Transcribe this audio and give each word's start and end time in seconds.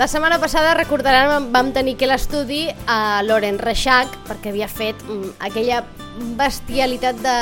La 0.00 0.08
setmana 0.08 0.38
passada, 0.40 0.72
recordaran, 0.72 1.50
vam 1.52 1.74
tenir 1.76 1.92
aquí 1.98 2.06
l'estudi 2.08 2.62
a 2.88 3.20
Loren 3.20 3.58
Reixac, 3.60 4.14
perquè 4.24 4.48
havia 4.48 4.64
fet 4.72 4.96
mm, 5.04 5.34
aquella 5.44 5.82
bestialitat 6.38 7.20
de, 7.20 7.34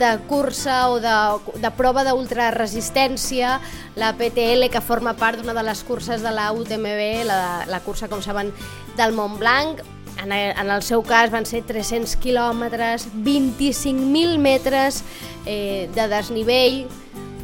de 0.00 0.14
cursa 0.24 0.78
o 0.94 0.96
de, 0.96 1.12
de 1.60 1.72
prova 1.76 2.06
d'ultraresistència, 2.08 3.58
la 4.00 4.14
PTL, 4.16 4.70
que 4.72 4.80
forma 4.80 5.12
part 5.20 5.42
d'una 5.42 5.52
de 5.52 5.68
les 5.68 5.84
curses 5.84 6.24
de 6.24 6.32
la 6.32 6.48
UTMB, 6.56 7.04
la, 7.28 7.40
la 7.68 7.84
cursa, 7.84 8.08
com 8.08 8.24
saben, 8.24 8.48
del 8.96 9.12
Mont 9.12 9.36
Blanc. 9.36 9.84
En, 10.16 10.32
en 10.32 10.70
el 10.72 10.80
seu 10.80 11.04
cas 11.04 11.28
van 11.28 11.44
ser 11.44 11.66
300 11.68 12.16
quilòmetres, 12.24 13.10
25.000 13.12 14.40
metres 14.40 15.04
eh, 15.44 15.90
de 15.92 16.08
desnivell, 16.08 16.86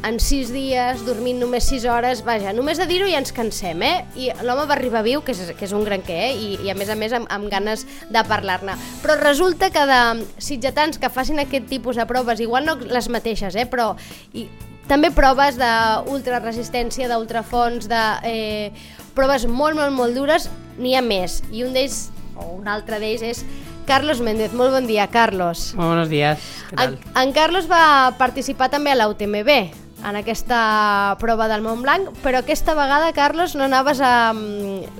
en 0.03 0.19
6 0.19 0.51
dies, 0.51 1.03
dormint 1.07 1.39
només 1.39 1.65
6 1.71 1.85
hores, 1.87 2.23
vaja, 2.27 2.51
només 2.55 2.79
de 2.79 2.87
dir-ho 2.89 3.07
ja 3.07 3.21
ens 3.21 3.31
cansem, 3.35 3.81
eh? 3.87 3.93
I 4.19 4.29
l'home 4.43 4.65
va 4.67 4.75
arribar 4.75 5.03
viu, 5.05 5.23
que 5.23 5.31
és, 5.31 5.53
que 5.55 5.63
és 5.63 5.73
un 5.75 5.85
gran 5.87 6.03
què, 6.03 6.17
eh? 6.27 6.33
I, 6.35 6.49
i 6.67 6.71
a 6.73 6.75
més 6.75 6.91
a 6.91 6.97
més 6.99 7.15
amb, 7.15 7.29
amb 7.31 7.47
ganes 7.51 7.85
de 8.11 8.23
parlar-ne. 8.27 8.75
Però 9.03 9.15
resulta 9.21 9.71
que 9.73 9.85
de 9.87 10.01
sitgetans 10.43 10.99
que 10.99 11.11
facin 11.13 11.39
aquest 11.39 11.69
tipus 11.71 11.99
de 11.99 12.07
proves, 12.09 12.43
igual 12.43 12.67
no 12.67 12.75
les 12.83 13.07
mateixes, 13.09 13.55
eh? 13.55 13.65
Però 13.69 13.93
i, 14.35 14.47
també 14.91 15.13
proves 15.15 15.55
d'ultraresistència, 15.59 17.07
d'ultrafons, 17.07 17.87
de 17.87 18.03
eh, 18.27 18.71
proves 19.15 19.47
molt, 19.47 19.79
molt, 19.79 19.95
molt 19.95 20.19
dures, 20.19 20.49
n'hi 20.77 20.97
ha 20.97 21.05
més. 21.05 21.41
I 21.51 21.63
un 21.63 21.71
d'ells, 21.77 22.09
o 22.35 22.57
un 22.57 22.67
altre 22.67 22.99
d'ells, 22.99 23.23
és 23.23 23.45
Carlos 23.87 24.19
Méndez. 24.23 24.51
Molt 24.51 24.75
bon 24.75 24.87
dia, 24.87 25.07
Carlos. 25.07 25.73
Muy 25.75 25.87
buenos 25.87 26.09
días. 26.09 26.39
En, 26.75 26.97
en 27.15 27.31
Carlos 27.31 27.69
va 27.71 28.11
participar 28.17 28.69
també 28.73 28.91
a 28.91 28.99
la 28.99 29.07
UTMB, 29.11 29.82
en 30.03 30.15
aquesta 30.19 31.15
prova 31.19 31.47
del 31.47 31.61
Mont 31.63 31.81
Blanc, 31.81 32.09
però 32.23 32.39
aquesta 32.43 32.73
vegada, 32.75 33.13
Carlos, 33.13 33.55
no 33.55 33.63
anaves 33.63 34.01
a... 34.03 34.33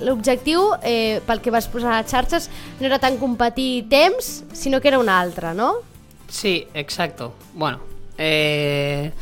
L'objectiu, 0.00 0.70
eh, 0.82 1.20
pel 1.26 1.40
que 1.44 1.52
vas 1.52 1.68
posar 1.68 1.92
a 1.92 2.00
les 2.02 2.10
xarxes, 2.10 2.48
no 2.80 2.86
era 2.88 2.98
tant 2.98 3.18
competir 3.20 3.84
temps, 3.92 4.44
sinó 4.52 4.80
que 4.80 4.88
era 4.88 4.98
un 4.98 5.08
altre, 5.08 5.52
no? 5.54 5.74
Sí, 6.28 6.66
exacto. 6.74 7.34
Bueno, 7.54 7.80
eh, 8.18 9.12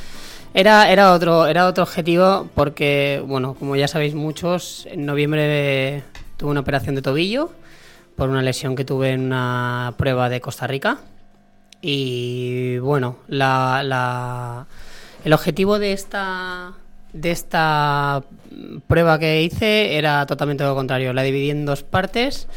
era, 0.55 0.91
era, 0.91 1.13
otro, 1.13 1.47
era 1.47 1.67
otro 1.67 1.83
objetivo 1.85 2.49
porque, 2.55 3.23
bueno, 3.27 3.55
como 3.55 3.75
ya 3.77 3.89
sabéis 3.89 4.15
muchos, 4.15 4.87
en 4.91 5.05
noviembre 5.07 6.05
tuve 6.37 6.51
una 6.51 6.61
operación 6.61 6.95
de 6.95 7.03
tobillo 7.03 7.51
por 8.17 8.29
una 8.29 8.43
lesión 8.43 8.77
que 8.77 8.85
tuve 8.85 9.11
en 9.13 9.23
una 9.23 9.95
prueba 9.97 10.29
de 10.29 10.41
Costa 10.41 10.67
Rica. 10.67 10.99
Y 11.81 12.79
bueno, 12.79 13.17
la, 13.27 13.83
la- 13.83 14.67
el 15.25 15.33
objetivo 15.33 15.79
de 15.79 15.93
esta, 15.93 16.73
de 17.13 17.31
esta 17.31 18.23
prueba 18.87 19.19
que 19.19 19.43
hice 19.43 19.97
era 19.97 20.27
totalmente 20.27 20.65
lo 20.65 20.75
contrario. 20.75 21.13
La 21.13 21.23
dividí 21.23 21.51
en 21.51 21.65
dos 21.65 21.83
partes. 21.83 22.49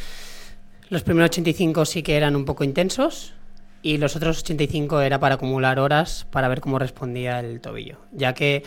Los 0.89 1.03
primeros 1.03 1.29
85 1.29 1.85
sí 1.85 2.03
que 2.03 2.15
eran 2.17 2.35
un 2.35 2.45
poco 2.45 2.63
intensos 2.63 3.33
y 3.81 3.97
los 3.97 4.15
otros 4.15 4.39
85 4.39 5.01
era 5.01 5.19
para 5.19 5.35
acumular 5.35 5.79
horas 5.79 6.25
para 6.31 6.47
ver 6.47 6.61
cómo 6.61 6.79
respondía 6.79 7.39
el 7.39 7.61
tobillo. 7.61 7.97
Ya 8.11 8.33
que, 8.33 8.63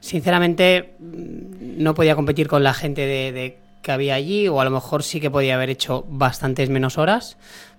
sinceramente, 0.00 0.94
mm, 0.98 1.82
no 1.82 1.94
podía 1.94 2.14
competir 2.14 2.46
con 2.46 2.62
la 2.62 2.74
gente 2.74 3.06
de, 3.06 3.58
que 3.80 3.92
había 3.92 4.14
allí 4.14 4.48
o 4.48 4.60
a 4.60 4.64
lo 4.64 4.70
mejor 4.70 5.02
sí 5.02 5.20
que 5.20 5.30
podía 5.30 5.54
haber 5.54 5.70
hecho 5.70 6.04
bastantes 6.08 6.68
menos 6.68 6.98
horas, 6.98 7.38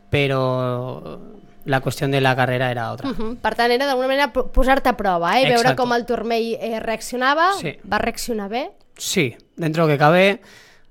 pero 0.10 1.22
la 1.66 1.80
cuestión 1.82 2.12
de 2.12 2.22
la 2.22 2.36
carrera 2.36 2.72
era 2.72 2.92
otra. 2.92 3.10
Uh 3.10 3.14
-huh. 3.14 3.38
Per 3.38 3.56
tant, 3.56 3.72
era 3.72 3.86
d'alguna 3.86 4.08
manera 4.08 4.34
po- 4.34 4.48
posar-te 4.52 4.90
a 4.90 4.98
prova, 4.98 5.40
eh? 5.40 5.46
Veure 5.50 5.76
com 5.76 5.94
el 5.94 6.06
turmell 6.06 6.58
eh, 6.60 6.80
reaccionava. 6.80 7.52
Sí. 7.60 7.78
Va 7.92 7.98
reaccionar 8.00 8.50
bé. 8.50 8.72
Sí, 8.98 9.36
dentro 9.56 9.88
que 9.88 9.98
cabe, 9.98 10.42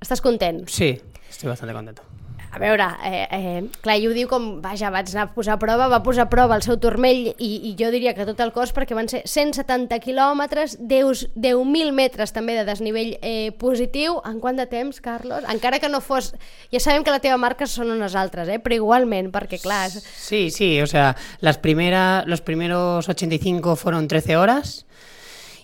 Estàs 0.01 0.21
content? 0.21 0.67
sí, 0.69 1.01
estoy 1.29 1.49
bastante 1.49 1.75
contento. 1.75 2.03
A 2.53 2.59
veure, 2.59 2.83
eh, 3.07 3.29
eh, 3.31 3.61
clar, 3.81 3.95
ell 4.01 4.09
ho 4.09 4.15
diu 4.17 4.27
com, 4.27 4.47
vaja, 4.61 4.89
vaig 4.91 5.13
anar 5.13 5.29
a 5.29 5.35
posar 5.35 5.55
a 5.55 5.59
prova, 5.63 5.87
va 5.87 6.01
posar 6.03 6.25
a 6.25 6.31
prova 6.33 6.57
el 6.59 6.65
seu 6.67 6.77
turmell 6.83 7.29
i, 7.39 7.51
i 7.71 7.77
jo 7.79 7.93
diria 7.95 8.11
que 8.17 8.25
tot 8.27 8.41
el 8.43 8.51
cos 8.51 8.73
perquè 8.75 8.97
van 8.99 9.07
ser 9.09 9.21
170 9.25 10.01
quilòmetres, 10.03 10.75
10 10.81 11.29
10.000 11.37 11.93
metres 11.95 12.33
també 12.35 12.57
de 12.59 12.65
desnivell 12.67 13.13
eh, 13.23 13.53
positiu. 13.61 14.19
En 14.27 14.41
quant 14.43 14.59
de 14.59 14.67
temps, 14.67 14.99
Carlos? 15.01 15.47
Encara 15.49 15.79
que 15.79 15.89
no 15.89 16.01
fos... 16.03 16.33
Ja 16.75 16.81
sabem 16.83 17.05
que 17.07 17.15
la 17.15 17.21
teva 17.23 17.39
marca 17.39 17.69
són 17.71 17.95
unes 17.95 18.17
altres, 18.19 18.49
eh? 18.51 18.59
però 18.59 18.75
igualment, 18.81 19.31
perquè 19.31 19.61
clar... 19.63 19.87
és- 19.87 20.03
Sí, 20.19 20.51
sí, 20.51 20.81
o 20.83 20.87
sea, 20.91 21.15
las 21.41 21.59
primeras, 21.59 22.27
los 22.27 22.41
primeros 22.41 23.09
85 23.09 23.77
fueron 23.77 24.09
13 24.09 24.37
horas 24.37 24.87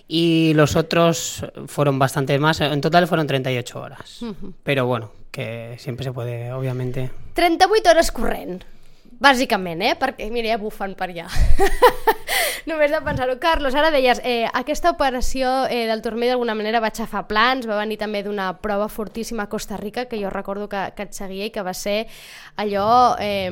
y 0.07 0.53
los 0.55 0.77
otros 0.77 1.43
fueron 1.67 1.99
bastante 1.99 2.39
más, 2.39 2.61
en 2.61 2.79
total 2.79 3.07
fueron 3.07 3.27
38 3.27 3.79
horas. 3.79 4.21
Pero 4.63 4.85
bueno, 4.85 5.11
que 5.31 5.75
siempre 5.79 6.03
se 6.03 6.11
puede, 6.11 6.51
obviamente. 6.51 7.11
38 7.33 7.89
hores 7.89 8.11
corrent, 8.11 8.63
bàsicament, 9.19 9.81
eh? 9.81 9.95
Perquè, 9.99 10.29
mira, 10.33 10.49
ja 10.53 10.57
bufen 10.61 10.95
per 10.97 11.11
allà. 11.11 11.27
Només 12.67 12.91
de 12.91 12.99
pensar-ho. 12.99 13.37
Carlos, 13.39 13.75
ara 13.79 13.91
deies, 13.93 14.19
eh, 14.27 14.47
aquesta 14.57 14.91
operació 14.91 15.65
eh, 15.71 15.85
del 15.87 16.01
turmell 16.03 16.33
d'alguna 16.33 16.55
manera 16.57 16.81
va 16.83 16.89
aixafar 16.91 17.23
plans, 17.29 17.67
va 17.69 17.77
venir 17.79 17.95
també 18.01 18.23
d'una 18.25 18.49
prova 18.63 18.89
fortíssima 18.91 19.45
a 19.45 19.49
Costa 19.51 19.77
Rica, 19.79 20.05
que 20.11 20.19
jo 20.19 20.29
recordo 20.33 20.67
que, 20.67 20.81
que 20.97 21.07
et 21.07 21.15
seguia 21.15 21.47
i 21.47 21.53
que 21.55 21.63
va 21.63 21.73
ser 21.77 22.07
allò, 22.57 23.15
eh, 23.23 23.47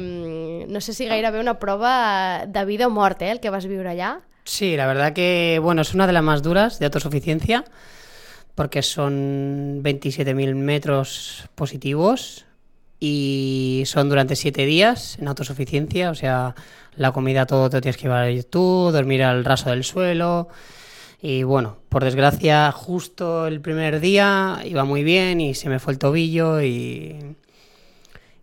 no 0.68 0.81
sé 0.81 0.94
si 0.94 1.07
gairebé 1.07 1.40
una 1.40 1.59
prova 1.59 2.46
de 2.46 2.66
vida 2.66 2.88
o 2.88 2.94
mort, 2.94 3.22
eh, 3.22 3.31
el 3.31 3.40
que 3.40 3.53
vas 3.53 3.69
viure 3.72 3.94
allà. 3.94 4.19
Sí, 4.44 4.75
la 4.78 4.86
verdad 4.86 5.13
que, 5.13 5.59
bueno, 5.62 5.81
es 5.81 5.94
una 5.94 6.06
de 6.06 6.13
las 6.13 6.24
más 6.24 6.44
duras 6.44 6.78
de 6.78 6.86
autosuficiencia 6.86 7.63
porque 8.56 8.82
son 8.82 9.82
27.000 9.84 10.56
metros 10.56 11.50
positivos 11.56 12.46
y 13.00 13.84
son 13.86 14.08
durante 14.10 14.36
7 14.36 14.66
días 14.66 15.20
en 15.20 15.28
autosuficiencia, 15.28 16.10
o 16.10 16.16
sea, 16.16 16.56
la 16.96 17.12
comida 17.12 17.46
todo 17.46 17.70
te 17.70 17.82
tienes 17.82 17.98
que 17.98 18.04
llevar 18.04 18.32
tú, 18.46 18.90
dormir 18.92 19.24
al 19.24 19.44
raso 19.44 19.70
del 19.70 19.84
suelo. 19.84 20.48
Y 21.22 21.44
bueno, 21.44 21.78
por 21.90 22.04
desgracia 22.04 22.72
justo 22.72 23.48
el 23.48 23.60
primer 23.60 24.00
día 24.00 24.62
iba 24.64 24.86
muy 24.86 25.04
bien 25.04 25.42
y 25.42 25.54
se 25.54 25.70
me 25.70 25.80
fue 25.80 25.94
el 25.94 26.00
tobillo 26.00 26.62
y, 26.62 27.36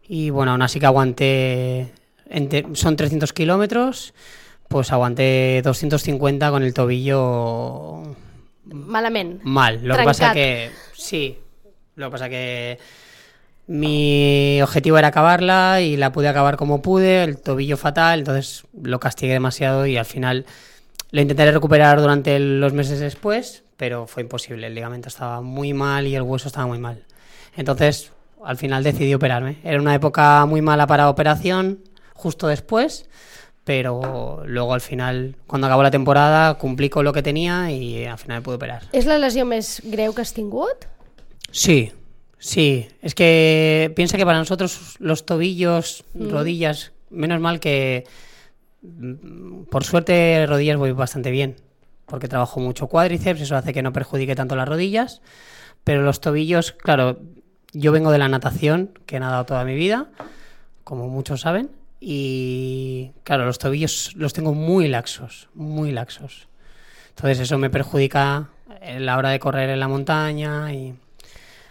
y 0.07 0.31
bueno, 0.31 0.53
aún 0.53 0.63
así 0.63 0.81
que 0.81 0.87
aguanté, 0.87 1.93
son 2.75 2.97
300 2.97 3.33
kilómetros, 3.33 4.15
pues 4.69 4.93
aguanté 4.93 5.63
250 5.63 6.51
con 6.51 6.63
el 6.63 6.75
tobillo 6.75 8.17
Malament. 8.65 9.43
mal. 9.43 9.81
Lo 9.83 9.97
que 9.97 10.05
pasa 10.05 10.33
que 10.33 10.71
sí, 10.95 11.39
lo 11.97 12.07
que 12.07 12.11
pasa 12.13 12.29
que 12.29 12.79
mi 13.67 14.61
objetivo 14.63 14.99
era 14.99 15.09
acabarla 15.09 15.81
y 15.81 15.97
la 15.97 16.13
pude 16.13 16.29
acabar 16.29 16.57
como 16.57 16.83
pude, 16.83 17.25
el 17.25 17.39
tobillo 17.39 17.77
fatal, 17.77 18.21
entonces 18.21 18.65
lo 18.81 19.01
castigué 19.01 19.33
demasiado 19.33 19.87
y 19.87 19.97
al 19.97 20.05
final 20.05 20.47
lo 21.11 21.21
intentaré 21.21 21.53
recuperar 21.53 22.01
durante 22.01 22.39
los 22.39 22.73
meses 22.73 23.01
después, 23.01 23.65
pero 23.77 24.07
fue 24.07 24.23
imposible, 24.23 24.67
el 24.67 24.75
ligamento 24.75 25.09
estaba 25.09 25.41
muy 25.41 25.75
mal 25.75 26.07
y 26.07 26.15
el 26.15 26.23
hueso 26.23 26.49
estaba 26.49 26.67
muy 26.67 26.79
mal. 26.79 27.05
Entonces, 27.57 28.13
al 28.45 28.57
final 28.57 28.83
decidí 28.83 29.15
operarme. 29.15 29.59
Era 29.63 29.81
una 29.81 29.95
época 29.95 30.45
muy 30.47 30.63
mala 30.63 30.87
para 30.87 31.09
operación, 31.09 31.81
justo 32.15 32.49
después, 32.49 33.09
pero 33.65 34.43
luego 34.45 34.75
al 34.75 34.81
final, 34.81 35.37
cuando 35.47 35.67
acabó 35.67 35.83
la 35.83 35.91
temporada, 35.91 36.55
cumplí 36.55 36.89
con 36.89 37.05
lo 37.05 37.13
que 37.13 37.23
tenía 37.23 37.71
y 37.71 38.05
al 38.05 38.19
final 38.19 38.43
pude 38.43 38.57
operar. 38.57 38.83
És 38.93 39.07
la 39.07 39.21
lesió 39.23 39.47
més 39.47 39.79
greu 39.87 40.15
que 40.15 40.25
has 40.25 40.35
tingut? 40.35 40.89
Sí, 41.53 41.93
sí. 42.39 42.89
Es 43.03 43.15
que 43.15 43.93
piensa 43.95 44.17
que 44.19 44.27
para 44.27 44.39
nosotros 44.39 44.97
los 44.99 45.27
tobillos, 45.27 46.05
rodillas, 46.15 46.93
menos 47.11 47.41
mal 47.41 47.61
que 47.61 48.05
mm, 48.83 49.65
por 49.71 49.85
suerte 49.85 50.45
rodillas 50.47 50.77
voy 50.77 50.91
bastante 50.93 51.31
bien, 51.31 51.57
porque 52.07 52.27
trabajo 52.27 52.59
mucho 52.59 52.89
cuádriceps, 52.89 53.43
eso 53.43 53.57
hace 53.57 53.73
que 53.73 53.83
no 53.83 53.93
perjudique 53.93 54.35
tanto 54.35 54.57
las 54.57 54.69
rodillas, 54.69 55.23
pero 55.85 56.03
los 56.03 56.21
tobillos, 56.21 56.73
claro, 56.73 57.21
yo 57.73 57.93
vengo 57.93 58.11
de 58.11 58.19
la 58.19 58.29
natación, 58.29 58.91
que 59.07 59.17
he 59.17 59.21
nadado 59.21 59.47
toda 59.47 59.65
mi 59.65 59.77
vida, 59.77 60.11
como 60.83 61.09
muchos 61.09 61.43
saben, 61.43 61.71
y 62.05 63.13
claro, 63.23 63.45
los 63.45 63.59
tobillos 63.59 64.13
los 64.17 64.33
tengo 64.33 64.55
muy 64.55 64.89
laxos, 64.89 65.49
muy 65.55 65.93
laxos. 65.93 66.49
Entonces 67.11 67.39
eso 67.39 67.59
me 67.59 67.71
perjudica 67.71 68.49
en 68.81 69.07
la 69.07 69.17
hora 69.17 69.31
de 69.31 69.39
correr 69.39 69.71
en 69.71 69.79
la 69.79 69.87
montaña 69.87 70.73
y... 70.73 70.95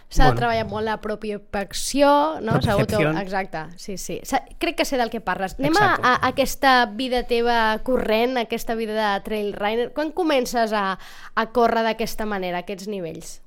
S'ha 0.08 0.24
de 0.24 0.28
Bueno. 0.30 0.38
treballar 0.40 0.66
molt 0.68 0.84
la 0.84 1.00
propiocepció, 1.00 2.40
no? 2.42 2.52
Propiocepció. 2.52 3.12
Exacte, 3.18 3.58
sí, 3.76 3.96
sí. 3.96 4.20
Crec 4.58 4.76
que 4.76 4.84
sé 4.84 4.98
del 5.00 5.08
que 5.08 5.22
parles. 5.24 5.54
Anem 5.58 5.76
a, 5.80 5.94
a 5.96 6.12
aquesta 6.28 6.84
vida 6.84 7.22
teva 7.24 7.78
corrent, 7.84 8.36
aquesta 8.36 8.74
vida 8.76 9.14
de 9.14 9.20
trail 9.24 9.54
runner. 9.56 9.92
Quan 9.96 10.12
comences 10.12 10.72
a, 10.76 10.98
a 11.34 11.46
córrer 11.56 11.84
d'aquesta 11.88 12.26
manera, 12.28 12.60
a 12.60 12.66
aquests 12.66 12.88
nivells? 12.92 13.38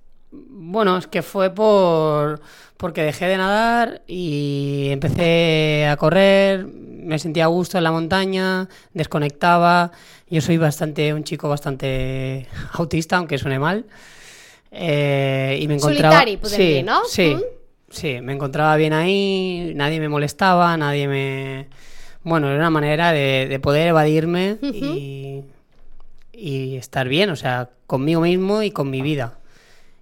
Bueno, 0.49 0.97
es 0.97 1.07
que 1.07 1.21
fue 1.21 1.49
por 1.53 2.41
porque 2.77 3.03
dejé 3.03 3.25
de 3.27 3.37
nadar 3.37 4.01
y 4.07 4.89
empecé 4.91 5.87
a 5.87 5.95
correr, 5.97 6.65
me 6.65 7.17
sentía 7.19 7.45
a 7.45 7.47
gusto 7.47 7.77
en 7.77 7.83
la 7.85 7.91
montaña, 7.91 8.67
desconectaba. 8.93 9.91
Yo 10.29 10.41
soy 10.41 10.57
bastante 10.57 11.13
un 11.13 11.23
chico 11.23 11.47
bastante 11.49 12.47
autista, 12.73 13.17
aunque 13.17 13.37
suene 13.37 13.59
mal. 13.59 13.85
Eh, 14.71 15.57
y 15.61 15.67
me 15.67 15.75
encontraba... 15.75 16.19
Solitari, 16.21 16.39
sí, 16.49 16.83
no? 16.83 17.05
Sí, 17.05 17.35
Mm. 17.35 17.41
sí, 17.89 18.21
me 18.21 18.33
encontraba 18.33 18.75
bien 18.75 18.91
ahí, 18.93 19.71
nadie 19.75 19.99
me 19.99 20.09
molestaba, 20.09 20.75
nadie 20.77 21.07
me... 21.07 21.67
Bueno, 22.23 22.47
era 22.47 22.57
una 22.57 22.69
manera 22.71 23.11
de, 23.11 23.45
de 23.47 23.59
poder 23.59 23.87
evadirme 23.87 24.57
y, 24.63 25.43
y 26.33 26.75
estar 26.75 27.07
bien, 27.07 27.29
o 27.29 27.35
sea, 27.35 27.69
conmigo 27.87 28.21
mismo 28.21 28.63
y 28.63 28.71
con 28.71 28.89
mi 28.89 29.01
vida. 29.01 29.37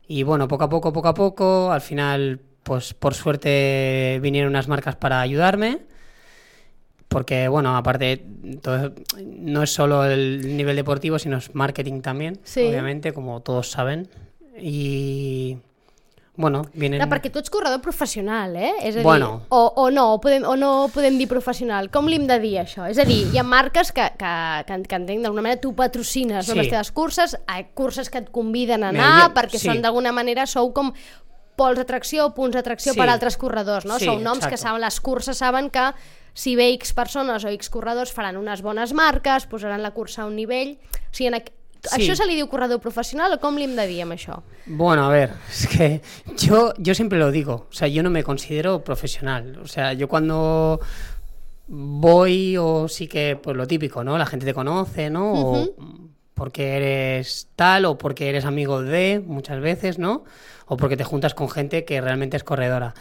Y 0.08 0.24
bueno, 0.24 0.48
poco 0.48 0.66
a 0.66 0.70
poco, 0.70 0.92
poco 0.94 1.08
a 1.08 1.14
poco, 1.14 1.72
al 1.72 1.82
final, 1.82 2.40
pues 2.64 2.94
por 2.94 3.14
suerte 3.14 4.20
vinieron 4.22 4.50
unas 4.50 4.68
marcas 4.68 4.96
para 4.96 5.22
ayudarme. 5.22 5.80
Porque, 7.08 7.48
bueno, 7.48 7.78
aparte, 7.78 8.26
todo- 8.62 8.94
no 9.24 9.62
es 9.64 9.70
solo 9.72 10.04
el 10.06 10.58
nivel 10.58 10.76
deportivo, 10.76 11.20
sino 11.20 11.38
es 11.38 11.54
marketing 11.54 12.02
también, 12.02 12.40
Sí. 12.44 12.62
obviamente, 12.68 13.14
como 13.14 13.42
todos 13.42 13.70
saben. 13.70 14.08
Y, 14.60 15.58
bueno, 16.36 16.64
vienen... 16.74 16.98
No, 17.00 17.06
perquè 17.12 17.30
tu 17.30 17.38
ets 17.38 17.52
corredor 17.54 17.80
professional, 17.82 18.56
eh? 18.58 18.72
És 18.82 18.96
a 18.96 19.00
dir, 19.00 19.04
Bueno. 19.06 19.44
o, 19.50 19.60
o 19.84 19.90
no, 19.94 20.14
o, 20.16 20.20
podem, 20.22 20.44
o 20.50 20.56
no 20.58 20.90
podem 20.94 21.18
dir 21.20 21.28
professional. 21.30 21.92
Com 21.94 22.08
li 22.10 22.16
hem 22.18 22.26
de 22.26 22.40
dir, 22.42 22.56
això? 22.64 22.88
És 22.90 22.98
a 22.98 23.06
dir, 23.06 23.20
hi 23.32 23.38
ha 23.38 23.44
marques 23.46 23.92
que, 23.94 24.08
que, 24.18 24.32
que, 24.66 24.80
que 24.90 24.96
entenc 24.98 25.22
d'alguna 25.22 25.44
manera 25.46 25.62
tu 25.62 25.76
patrocines 25.78 26.48
Sí. 26.50 26.56
les 26.58 26.70
teves 26.72 26.92
curses, 26.92 27.38
ha 27.46 27.60
curses 27.78 28.10
que 28.10 28.18
et 28.24 28.32
conviden 28.34 28.84
a 28.84 28.92
Mira, 28.92 29.06
anar 29.06 29.28
jo- 29.30 29.34
perquè 29.38 29.60
sí. 29.62 29.68
són 29.70 29.82
d'alguna 29.86 30.12
manera, 30.12 30.48
sou 30.50 30.74
com 30.74 30.90
pols 31.56 31.78
d'atracció 31.78 32.26
o 32.26 32.34
punts 32.34 32.56
d'atracció 32.58 32.94
Sí. 32.94 32.98
per 32.98 33.08
a 33.10 33.14
altres 33.14 33.38
corredors, 33.38 33.86
no? 33.86 34.00
Sí, 34.00 34.06
Sou 34.10 34.18
noms 34.18 34.40
que 34.42 34.56
exacte. 34.56 34.64
saben, 34.66 34.82
les 34.82 35.00
curses 35.06 35.38
saben 35.38 35.70
que 35.70 35.92
si 36.34 36.56
ve 36.56 36.72
X 36.74 36.94
persones 36.98 37.46
o 37.46 37.50
X 37.54 37.70
corredors 37.70 38.12
faran 38.12 38.38
unes 38.42 38.64
bones 38.66 38.92
marques, 38.98 39.46
posaran 39.46 39.84
la 39.84 39.92
cursa 39.92 40.24
a 40.24 40.26
un 40.26 40.36
nivell... 40.36 40.80
O 40.82 41.14
sigui, 41.14 41.28
en. 41.30 41.44
Sí. 41.84 42.00
Això 42.00 42.16
se 42.16 42.26
li 42.26 42.38
diu 42.38 42.48
corredor 42.48 42.80
professional 42.80 43.34
o 43.36 43.40
com 43.44 43.58
li 43.60 43.66
hem 43.68 43.74
de 43.76 43.84
dir 43.90 44.00
amb 44.06 44.16
això? 44.16 44.38
Bueno, 44.66 45.04
a 45.04 45.10
ver, 45.12 45.34
es 45.52 45.68
que 45.68 46.02
yo, 46.38 46.74
yo 46.78 46.96
siempre 46.96 47.20
lo 47.20 47.30
digo, 47.32 47.68
o 47.70 47.74
sea, 47.74 47.90
yo 47.90 48.04
no 48.04 48.10
me 48.10 48.24
considero 48.24 48.84
profesional, 48.84 49.60
o 49.62 49.68
sea, 49.68 49.92
yo 49.92 50.08
cuando 50.08 50.80
voy 51.68 52.56
o 52.58 52.88
sí 52.88 53.08
que, 53.08 53.38
pues 53.42 53.58
lo 53.58 53.68
típico, 53.68 54.04
¿no? 54.04 54.18
La 54.18 54.26
gente 54.26 54.46
te 54.46 54.54
conoce, 54.54 55.10
¿no? 55.10 55.34
O 55.34 55.76
porque 56.34 56.76
eres 56.76 57.50
tal 57.56 57.86
o 57.86 57.98
porque 57.98 58.30
eres 58.30 58.46
amigo 58.46 58.82
de, 58.82 59.22
muchas 59.26 59.60
veces, 59.60 60.00
¿no? 60.00 60.24
O 60.66 60.78
porque 60.78 60.98
te 60.98 61.04
juntas 61.04 61.34
con 61.34 61.50
gente 61.50 61.86
que 61.86 62.02
realmente 62.02 62.38
es 62.38 62.44
corredora. 62.44 62.94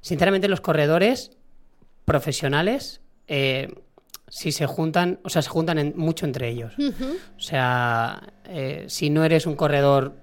Sinceramente, 0.00 0.48
los 0.48 0.60
corredores 0.60 1.32
profesionales, 2.04 3.00
eh, 3.26 3.74
si 4.28 4.52
se 4.52 4.66
juntan, 4.66 5.18
o 5.22 5.28
sea, 5.30 5.42
se 5.42 5.48
juntan 5.48 5.78
en- 5.78 5.94
mucho 5.96 6.26
entre 6.26 6.48
ellos. 6.48 6.72
O 7.36 7.40
sea, 7.40 8.22
eh, 8.44 8.84
si 8.88 9.08
no 9.10 9.24
eres 9.24 9.46
un 9.46 9.54
corredor 9.56 10.14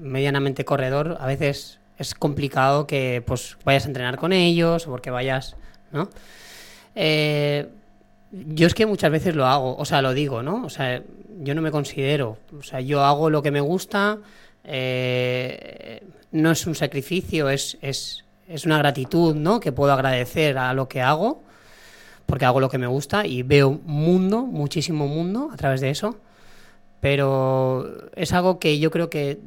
medianamente 0.00 0.64
corredor, 0.64 1.16
a 1.20 1.26
veces 1.26 1.78
es 1.98 2.14
complicado 2.14 2.86
que 2.86 3.22
pues 3.26 3.56
vayas 3.64 3.84
a 3.84 3.88
entrenar 3.88 4.16
con 4.16 4.32
ellos 4.32 4.86
o 4.86 4.90
porque 4.90 5.10
vayas, 5.10 5.56
¿no? 5.92 6.08
Eh, 6.94 7.68
yo 8.32 8.66
es 8.66 8.74
que 8.74 8.86
muchas 8.86 9.10
veces 9.10 9.34
lo 9.36 9.46
hago, 9.46 9.76
o 9.76 9.84
sea, 9.84 10.00
lo 10.02 10.14
digo, 10.14 10.42
¿no? 10.42 10.64
O 10.64 10.70
sea, 10.70 11.02
yo 11.40 11.54
no 11.54 11.60
me 11.62 11.70
considero, 11.70 12.38
o 12.58 12.62
sea, 12.62 12.80
yo 12.80 13.04
hago 13.04 13.28
lo 13.30 13.42
que 13.42 13.50
me 13.50 13.60
gusta, 13.60 14.18
eh, 14.64 16.02
no 16.32 16.50
es 16.50 16.66
un 16.66 16.74
sacrificio, 16.74 17.50
es, 17.50 17.76
es, 17.82 18.24
es 18.48 18.64
una 18.64 18.78
gratitud, 18.78 19.34
¿no? 19.34 19.60
Que 19.60 19.72
puedo 19.72 19.92
agradecer 19.92 20.56
a 20.58 20.72
lo 20.72 20.88
que 20.88 21.02
hago, 21.02 21.41
porque 22.32 22.46
hago 22.46 22.60
lo 22.60 22.70
que 22.70 22.78
me 22.78 22.86
gusta 22.86 23.26
y 23.26 23.42
veo 23.42 23.78
mundo, 23.84 24.46
muchísimo 24.46 25.06
mundo 25.06 25.50
a 25.52 25.56
través 25.58 25.82
de 25.82 25.90
eso, 25.90 26.16
pero 26.98 28.08
es 28.16 28.32
algo 28.32 28.58
que 28.58 28.78
yo 28.78 28.90
creo 28.90 29.10
que 29.10 29.38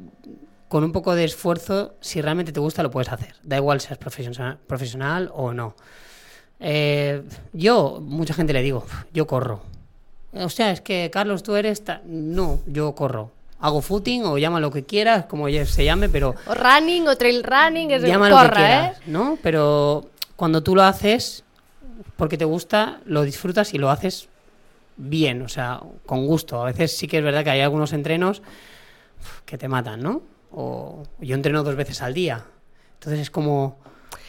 con 0.68 0.84
un 0.84 0.92
poco 0.92 1.16
de 1.16 1.24
esfuerzo, 1.24 1.96
si 2.00 2.22
realmente 2.22 2.52
te 2.52 2.60
gusta, 2.60 2.84
lo 2.84 2.92
puedes 2.92 3.12
hacer. 3.12 3.34
Da 3.42 3.58
igual 3.58 3.82
seas 3.82 3.98
profesional, 3.98 4.60
profesional 4.68 5.32
o 5.34 5.52
no. 5.52 5.74
Eh, 6.60 7.24
yo, 7.54 8.04
mucha 8.04 8.36
gente 8.36 8.54
le 8.54 8.62
digo, 8.62 8.86
yo 9.12 9.26
corro. 9.26 9.62
O 10.34 10.50
sea, 10.50 10.70
es 10.70 10.82
que 10.82 11.10
Carlos, 11.12 11.42
tú 11.42 11.56
eres... 11.56 11.84
ta-". 11.84 12.04
No, 12.06 12.60
yo 12.68 12.94
corro. 12.94 13.32
Hago 13.62 13.82
footing 13.82 14.26
o 14.26 14.38
llama 14.38 14.60
lo 14.60 14.70
que 14.70 14.84
quieras, 14.84 15.26
como 15.26 15.48
se 15.50 15.86
llame, 15.86 16.08
pero 16.08 16.36
O 16.46 16.54
running 16.54 17.08
o 17.08 17.18
trail 17.18 17.44
running, 17.44 17.90
és 17.90 18.04
llama 18.04 18.30
lo 18.30 18.38
que 18.42 18.46
eh? 18.46 18.52
quieras, 18.52 18.98
¿no? 19.08 19.40
Pero 19.42 20.06
cuando 20.36 20.62
tú 20.62 20.76
lo 20.76 20.84
haces 20.84 21.46
porque 22.18 22.38
te 22.38 22.46
gusta, 22.46 23.02
lo 23.06 23.24
disfrutas 23.24 23.74
y 23.74 23.78
lo 23.78 23.90
haces 23.90 24.30
bien, 24.98 25.42
o 25.42 25.50
sea, 25.50 25.82
con 26.06 26.26
gusto. 26.26 26.62
A 26.62 26.66
veces 26.66 26.96
sí 26.96 27.08
que 27.08 27.18
es 27.18 27.24
verdad 27.24 27.44
que 27.44 27.50
hay 27.52 27.62
algunos 27.62 27.94
entrenos 27.94 28.42
que 29.46 29.58
te 29.58 29.68
matan, 29.68 30.02
¿no? 30.02 30.22
O 30.52 31.04
yo 31.20 31.36
entreno 31.36 31.64
dos 31.64 31.76
veces 31.76 32.02
al 32.02 32.14
día. 32.14 32.46
Entonces 32.96 33.20
es 33.20 33.32
como... 33.32 33.80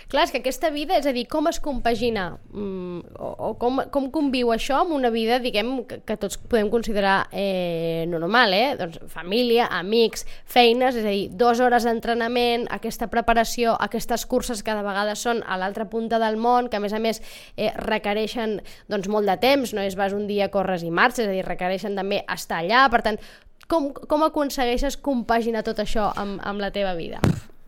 Clar, 0.07 0.23
és 0.23 0.31
que 0.31 0.39
aquesta 0.39 0.69
vida, 0.71 0.95
és 0.95 1.07
a 1.11 1.11
dir, 1.11 1.25
com 1.27 1.49
es 1.51 1.57
compagina 1.59 2.29
mm, 2.53 3.17
o, 3.19 3.31
o 3.49 3.49
com, 3.59 3.81
com 3.91 4.05
conviu 4.15 4.53
això 4.55 4.85
amb 4.85 4.95
una 4.95 5.11
vida, 5.11 5.41
diguem, 5.43 5.81
que, 5.91 5.99
que 6.07 6.15
tots 6.23 6.39
podem 6.39 6.71
considerar 6.71 7.25
eh, 7.35 8.05
normal, 8.07 8.55
eh? 8.55 8.77
Doncs 8.79 9.01
família, 9.11 9.67
amics, 9.81 10.23
feines, 10.47 10.95
és 10.95 11.03
a 11.03 11.11
dir, 11.11 11.27
dues 11.35 11.59
hores 11.59 11.89
d'entrenament, 11.91 12.69
aquesta 12.71 13.11
preparació, 13.11 13.75
aquestes 13.83 14.29
curses 14.31 14.63
que 14.63 14.79
de 14.79 14.87
vegades 14.87 15.27
són 15.27 15.43
a 15.43 15.59
l'altra 15.59 15.89
punta 15.91 16.23
del 16.23 16.39
món, 16.39 16.71
que 16.71 16.79
a 16.79 16.85
més 16.87 16.95
a 16.95 17.03
més 17.03 17.19
eh, 17.57 17.73
requereixen 17.83 18.61
doncs, 18.87 19.11
molt 19.11 19.27
de 19.27 19.41
temps, 19.43 19.75
no 19.75 19.83
és 19.83 19.99
vas 19.99 20.15
un 20.15 20.31
dia, 20.31 20.53
corres 20.55 20.87
i 20.87 20.95
marxes, 20.95 21.27
és 21.27 21.33
a 21.33 21.35
dir, 21.35 21.43
requereixen 21.51 21.99
també 21.99 22.23
estar 22.31 22.63
allà, 22.63 22.87
per 22.95 23.03
tant, 23.03 23.19
com, 23.67 23.91
com 23.91 24.23
aconsegueixes 24.23 25.03
compaginar 25.03 25.67
tot 25.67 25.83
això 25.83 26.13
amb, 26.15 26.39
amb 26.47 26.63
la 26.63 26.71
teva 26.71 26.95
vida? 26.95 27.19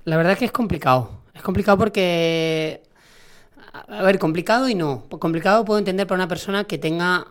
La 0.07 0.16
verdad 0.16 0.38
que 0.38 0.47
es 0.47 0.54
complicado. 0.54 1.18
Es 1.38 1.42
complicado 1.42 1.78
porque... 1.78 2.83
A 3.88 4.02
ver, 4.02 4.18
complicado 4.18 4.68
y 4.68 4.75
no. 4.75 5.04
Complicado 5.09 5.64
puedo 5.64 5.78
entender 5.78 6.07
para 6.07 6.16
una 6.18 6.28
persona 6.28 6.64
que 6.64 6.78
tenga, 6.78 7.28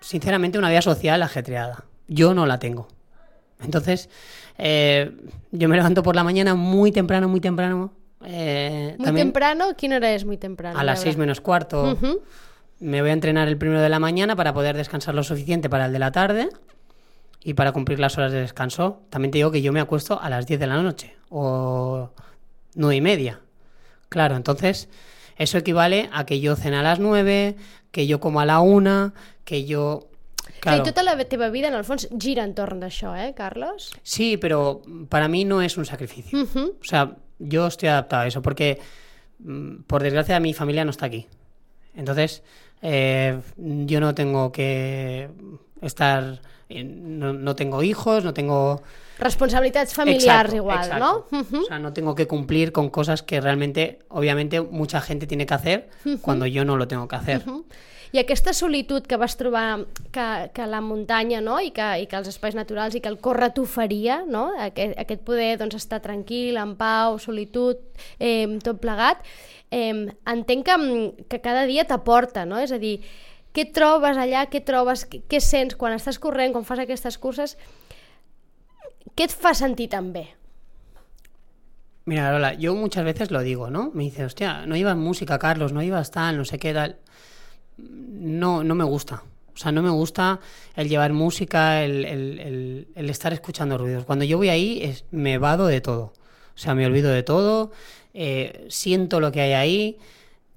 sinceramente, 0.00 0.58
una 0.58 0.68
vida 0.68 0.82
social 0.82 1.22
ajetreada. 1.22 1.84
Yo 2.08 2.34
no 2.34 2.44
la 2.44 2.58
tengo. 2.58 2.88
Entonces, 3.62 4.08
eh, 4.58 5.12
yo 5.52 5.68
me 5.68 5.76
levanto 5.76 6.02
por 6.02 6.16
la 6.16 6.24
mañana 6.24 6.54
muy 6.54 6.92
temprano, 6.92 7.28
muy 7.28 7.40
temprano. 7.40 7.92
eh, 8.24 8.94
Muy 8.98 9.04
también 9.04 9.28
temprano? 9.28 9.74
Quina 9.76 9.96
hora 9.96 10.12
és 10.12 10.24
muy 10.26 10.36
temprano? 10.36 10.78
a 10.78 10.84
las 10.84 11.00
seis 11.00 11.16
menos 11.16 11.40
cuarto. 11.40 11.96
Me 12.80 13.00
voy 13.00 13.10
a 13.10 13.12
entrenar 13.12 13.46
el 13.48 13.56
primero 13.56 13.80
de 13.80 13.88
la 13.88 13.98
mañana 13.98 14.34
para 14.36 14.52
poder 14.52 14.76
descansar 14.76 15.14
lo 15.14 15.22
suficiente 15.22 15.68
para 15.70 15.86
el 15.86 15.92
de 15.92 15.98
la 15.98 16.10
tarde 16.12 16.48
y 17.44 17.54
para 17.54 17.72
cumplir 17.72 17.98
las 18.00 18.18
horas 18.18 18.32
de 18.32 18.40
descanso. 18.40 19.02
También 19.10 19.30
te 19.30 19.38
digo 19.38 19.50
que 19.50 19.62
yo 19.62 19.72
me 19.72 19.80
acuesto 19.80 20.20
a 20.20 20.28
las 20.30 20.46
10 20.46 20.58
de 20.60 20.66
la 20.66 20.82
noche 20.82 21.16
o 21.30 22.10
nueve 22.80 22.96
y 22.96 23.00
media. 23.00 23.40
Claro, 24.08 24.34
entonces 24.34 24.88
eso 25.36 25.56
equivale 25.58 26.10
a 26.12 26.26
que 26.26 26.40
yo 26.40 26.56
cene 26.56 26.76
a 26.76 26.82
las 26.82 26.98
9, 26.98 27.56
que 27.90 28.06
yo 28.06 28.20
como 28.20 28.40
a 28.40 28.44
la 28.44 28.60
una, 28.60 29.14
que 29.44 29.64
yo... 29.64 30.08
Clar, 30.60 30.74
Claro. 30.74 30.82
I 30.82 30.84
tota 30.84 31.02
la 31.02 31.16
teva 31.24 31.48
vida, 31.48 31.68
en 31.68 31.74
el 31.74 31.84
fons, 31.84 32.08
gira 32.20 32.42
entorn 32.44 32.80
d'això, 32.82 33.14
eh, 33.16 33.32
Carlos? 33.36 33.92
Sí, 34.02 34.36
pero 34.36 34.82
para 35.08 35.28
mí 35.28 35.44
no 35.44 35.62
es 35.62 35.78
un 35.78 35.86
sacrificio. 35.86 36.42
Ujú. 36.42 36.76
O 36.80 36.84
sea, 36.84 37.16
yo 37.38 37.66
estoy 37.66 37.88
adaptado 37.88 38.22
a 38.22 38.26
eso 38.26 38.42
porque, 38.42 38.78
mm, 39.38 39.84
por 39.86 40.02
desgracia, 40.02 40.40
mi 40.40 40.52
familia 40.52 40.84
no 40.84 40.90
está 40.90 41.06
aquí. 41.06 41.26
Entonces, 41.94 42.42
eh, 42.82 43.40
yo 43.56 44.00
no 44.00 44.14
tengo 44.14 44.52
que 44.52 45.30
estar, 45.80 46.22
eh, 46.24 46.38
no, 46.84 47.32
no 47.32 47.56
tengo 47.56 47.82
hijos, 47.82 48.24
no 48.24 48.34
tengo... 48.34 48.82
Responsabilitats 49.18 49.92
familiars 49.92 50.24
Exacto, 50.24 50.56
igual, 50.56 50.78
exacto. 50.78 51.26
no? 51.30 51.40
Ujú. 51.40 51.62
O 51.64 51.66
sea, 51.66 51.78
no 51.78 51.92
tengo 51.92 52.14
que 52.14 52.26
cumplir 52.26 52.72
con 52.72 52.88
cosas 52.88 53.22
que 53.22 53.40
realmente, 53.40 53.98
obviamente, 54.08 54.62
mucha 54.62 55.02
gente 55.02 55.26
tiene 55.26 55.44
que 55.44 55.54
hacer 55.54 55.90
cuando 56.22 56.46
yo 56.46 56.64
no 56.64 56.76
lo 56.76 56.88
tengo 56.88 57.06
que 57.06 57.16
hacer. 57.16 57.42
I 58.12 58.18
aquesta 58.18 58.52
solitud 58.52 59.04
que 59.06 59.16
vas 59.16 59.36
trobar 59.38 59.86
que, 60.10 60.50
que 60.52 60.66
la 60.66 60.80
muntanya 60.80 61.40
no? 61.40 61.60
I, 61.62 61.70
que, 61.70 61.86
i 62.02 62.08
que 62.10 62.18
els 62.18 62.26
espais 62.32 62.56
naturals 62.58 62.96
i 62.98 63.02
que 63.04 63.10
el 63.10 63.20
córrer 63.22 63.52
t'oferia, 63.54 64.24
no? 64.26 64.48
aquest, 64.58 64.96
aquest 64.98 65.22
poder 65.22 65.52
doncs, 65.60 65.76
estar 65.78 66.00
tranquil, 66.02 66.58
en 66.58 66.74
pau, 66.74 67.20
solitud, 67.22 67.78
eh, 68.18 68.58
tot 68.66 68.82
plegat, 68.82 69.22
eh, 69.70 70.10
entenc 70.26 70.66
que, 70.66 70.76
que 71.30 71.38
cada 71.38 71.68
dia 71.70 71.86
t'aporta, 71.86 72.42
no? 72.50 72.58
és 72.58 72.74
a 72.74 72.80
dir, 72.82 72.98
què 73.56 73.66
trobes 73.74 74.16
allà, 74.16 74.46
què 74.50 74.62
trobes, 74.64 75.06
què, 75.10 75.22
què 75.28 75.40
sents 75.42 75.76
quan 75.78 75.94
estàs 75.96 76.20
corrent, 76.22 76.52
quan 76.54 76.66
fas 76.66 76.82
aquestes 76.82 77.18
curses, 77.18 77.56
què 79.16 79.26
et 79.26 79.34
fa 79.34 79.54
sentir 79.58 79.88
tan 79.92 80.12
bé? 80.14 80.28
Mira, 82.06 82.32
Lola, 82.32 82.54
yo 82.54 82.74
muchas 82.74 83.04
veces 83.04 83.30
lo 83.30 83.40
digo, 83.40 83.70
¿no? 83.70 83.90
Me 83.94 84.04
dice, 84.04 84.24
hostia, 84.24 84.66
no 84.66 84.76
ibas 84.76 84.96
música, 84.96 85.38
Carlos, 85.38 85.72
no 85.72 85.82
ibas 85.82 86.10
tal, 86.10 86.38
no 86.38 86.44
sé 86.44 86.58
qué 86.58 86.72
tal. 86.74 86.96
No, 87.76 88.64
no 88.64 88.74
me 88.74 88.84
gusta. 88.84 89.22
O 89.54 89.56
sea, 89.56 89.72
no 89.72 89.82
me 89.82 89.90
gusta 89.90 90.40
el 90.74 90.88
llevar 90.88 91.12
música, 91.12 91.84
el, 91.84 92.86
estar 92.96 93.32
escuchando 93.32 93.76
ruidos. 93.76 94.04
Cuando 94.06 94.24
yo 94.24 94.38
voy 94.38 94.48
ahí, 94.48 94.96
me 95.10 95.38
vado 95.38 95.66
de 95.66 95.80
todo. 95.80 96.12
O 96.54 96.58
sea, 96.58 96.74
me 96.74 96.86
olvido 96.86 97.10
de 97.10 97.22
todo, 97.22 97.70
eh, 98.14 98.66
siento 98.70 99.20
lo 99.20 99.32
que 99.32 99.40
hay 99.40 99.52
ahí, 99.52 99.98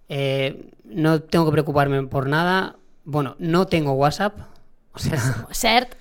eh, 0.10 0.70
no 0.86 1.22
tengo 1.22 1.46
que 1.46 1.52
preocuparme 1.52 2.04
por 2.04 2.28
nada. 2.28 2.78
Bueno, 3.04 3.36
no 3.40 3.68
tengo 3.68 3.94
WhatsApp. 3.94 4.40
O 4.94 5.00
sea, 5.00 5.20
Cert, 5.52 5.96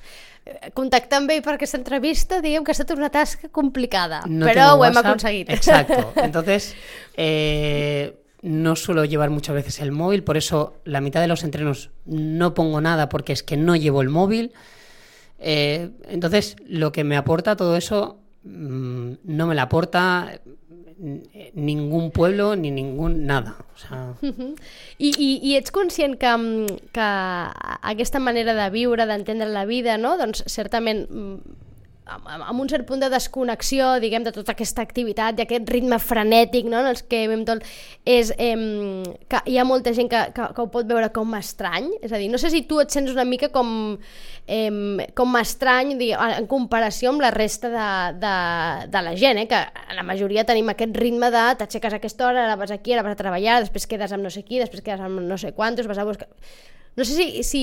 contactar 0.74 1.20
amb 1.22 1.30
ell 1.30 1.42
per 1.42 1.56
aquesta 1.56 1.78
entrevista, 1.78 2.40
diguem 2.42 2.64
que 2.64 2.72
ha 2.72 2.76
estat 2.76 2.90
una 2.96 3.10
tasca 3.14 3.48
complicada, 3.48 4.22
No 4.26 4.46
però 4.46 4.72
ho 4.76 4.84
hem 4.84 4.98
aconseguit. 4.98 5.50
Exacto. 5.50 6.12
Entonces, 6.22 6.74
eh, 7.16 8.18
no 8.42 8.74
suelo 8.74 9.04
llevar 9.04 9.30
muchas 9.30 9.54
veces 9.54 9.80
el 9.80 9.92
móvil, 9.92 10.24
por 10.24 10.36
eso 10.36 10.74
la 10.84 11.00
mitad 11.00 11.20
de 11.20 11.28
los 11.28 11.44
entrenos 11.44 11.90
no 12.04 12.54
pongo 12.54 12.80
nada 12.80 13.08
porque 13.08 13.32
es 13.32 13.42
que 13.42 13.56
no 13.56 13.76
llevo 13.76 14.02
el 14.02 14.08
móvil. 14.08 14.52
Eh, 15.38 15.90
entonces, 16.08 16.56
lo 16.66 16.92
que 16.92 17.04
me 17.04 17.16
aporta 17.16 17.56
todo 17.56 17.76
eso 17.76 18.18
mm, 18.42 19.12
no 19.24 19.46
me 19.46 19.54
la 19.54 19.62
aporta 19.62 20.30
eh, 20.34 20.40
ningún 21.54 22.10
pueblo 22.10 22.56
ni 22.56 22.70
ningún 22.70 23.26
nada. 23.26 23.56
O 23.74 23.78
sea, 23.78 24.14
I, 24.98 25.12
i, 25.18 25.40
I 25.42 25.56
ets 25.56 25.70
conscient 25.70 26.18
que, 26.18 26.36
mm, 26.36 26.66
que 26.92 27.08
aquesta 27.82 28.18
manera 28.18 28.54
de 28.54 28.70
viure, 28.70 29.06
d'entendre 29.06 29.48
la 29.48 29.64
vida, 29.64 29.98
no? 29.98 30.16
doncs 30.18 30.44
certament 30.46 31.06
mm, 31.08 31.36
amb, 32.16 32.60
un 32.60 32.68
cert 32.70 32.86
punt 32.88 33.00
de 33.02 33.08
desconnexió, 33.12 33.94
diguem, 34.02 34.24
de 34.26 34.32
tota 34.34 34.54
aquesta 34.54 34.84
activitat, 34.84 35.36
d'aquest 35.38 35.68
ritme 35.72 35.98
frenètic, 36.02 36.68
no?, 36.70 36.82
en 36.82 36.90
els 36.92 37.02
que 37.06 37.22
vivim 37.26 37.44
tot, 37.48 37.64
és 38.08 38.32
em, 38.38 39.02
que 39.30 39.42
hi 39.50 39.58
ha 39.58 39.66
molta 39.68 39.94
gent 39.96 40.10
que, 40.12 40.22
que, 40.36 40.48
que 40.56 40.64
ho 40.64 40.68
pot 40.72 40.88
veure 40.88 41.10
com 41.14 41.34
estrany, 41.38 41.88
és 42.02 42.12
a 42.12 42.20
dir, 42.20 42.30
no 42.32 42.40
sé 42.40 42.52
si 42.52 42.64
tu 42.68 42.80
et 42.82 42.92
sents 42.94 43.12
una 43.12 43.26
mica 43.28 43.52
com, 43.54 43.96
em, 44.46 45.00
com 45.18 45.38
estrany 45.40 45.94
digue- 46.00 46.18
en 46.38 46.48
comparació 46.50 47.12
amb 47.12 47.24
la 47.24 47.32
resta 47.34 47.70
de, 47.72 47.88
de, 48.22 48.34
de 48.92 49.04
la 49.08 49.16
gent, 49.16 49.44
eh? 49.44 49.48
que 49.50 49.62
la 49.96 50.06
majoria 50.06 50.46
tenim 50.48 50.70
aquest 50.72 50.96
ritme 50.98 51.30
de 51.34 51.46
t'aixeques 51.60 51.96
a 51.96 52.02
aquesta 52.02 52.28
hora, 52.28 52.46
ara 52.46 52.58
vas 52.60 52.74
aquí, 52.74 52.94
ara 52.94 53.06
vas 53.06 53.16
a 53.16 53.22
treballar, 53.22 53.60
després 53.62 53.88
quedes 53.90 54.12
amb 54.12 54.24
no 54.26 54.32
sé 54.32 54.44
qui, 54.46 54.60
després 54.62 54.84
quedes 54.84 55.02
amb 55.02 55.22
no 55.26 55.38
sé 55.40 55.54
quantos, 55.56 55.90
vas 55.90 55.98
a 55.98 56.08
buscar... 56.08 56.30
No 56.96 57.04
sé 57.04 57.14
si, 57.16 57.42
si 57.42 57.60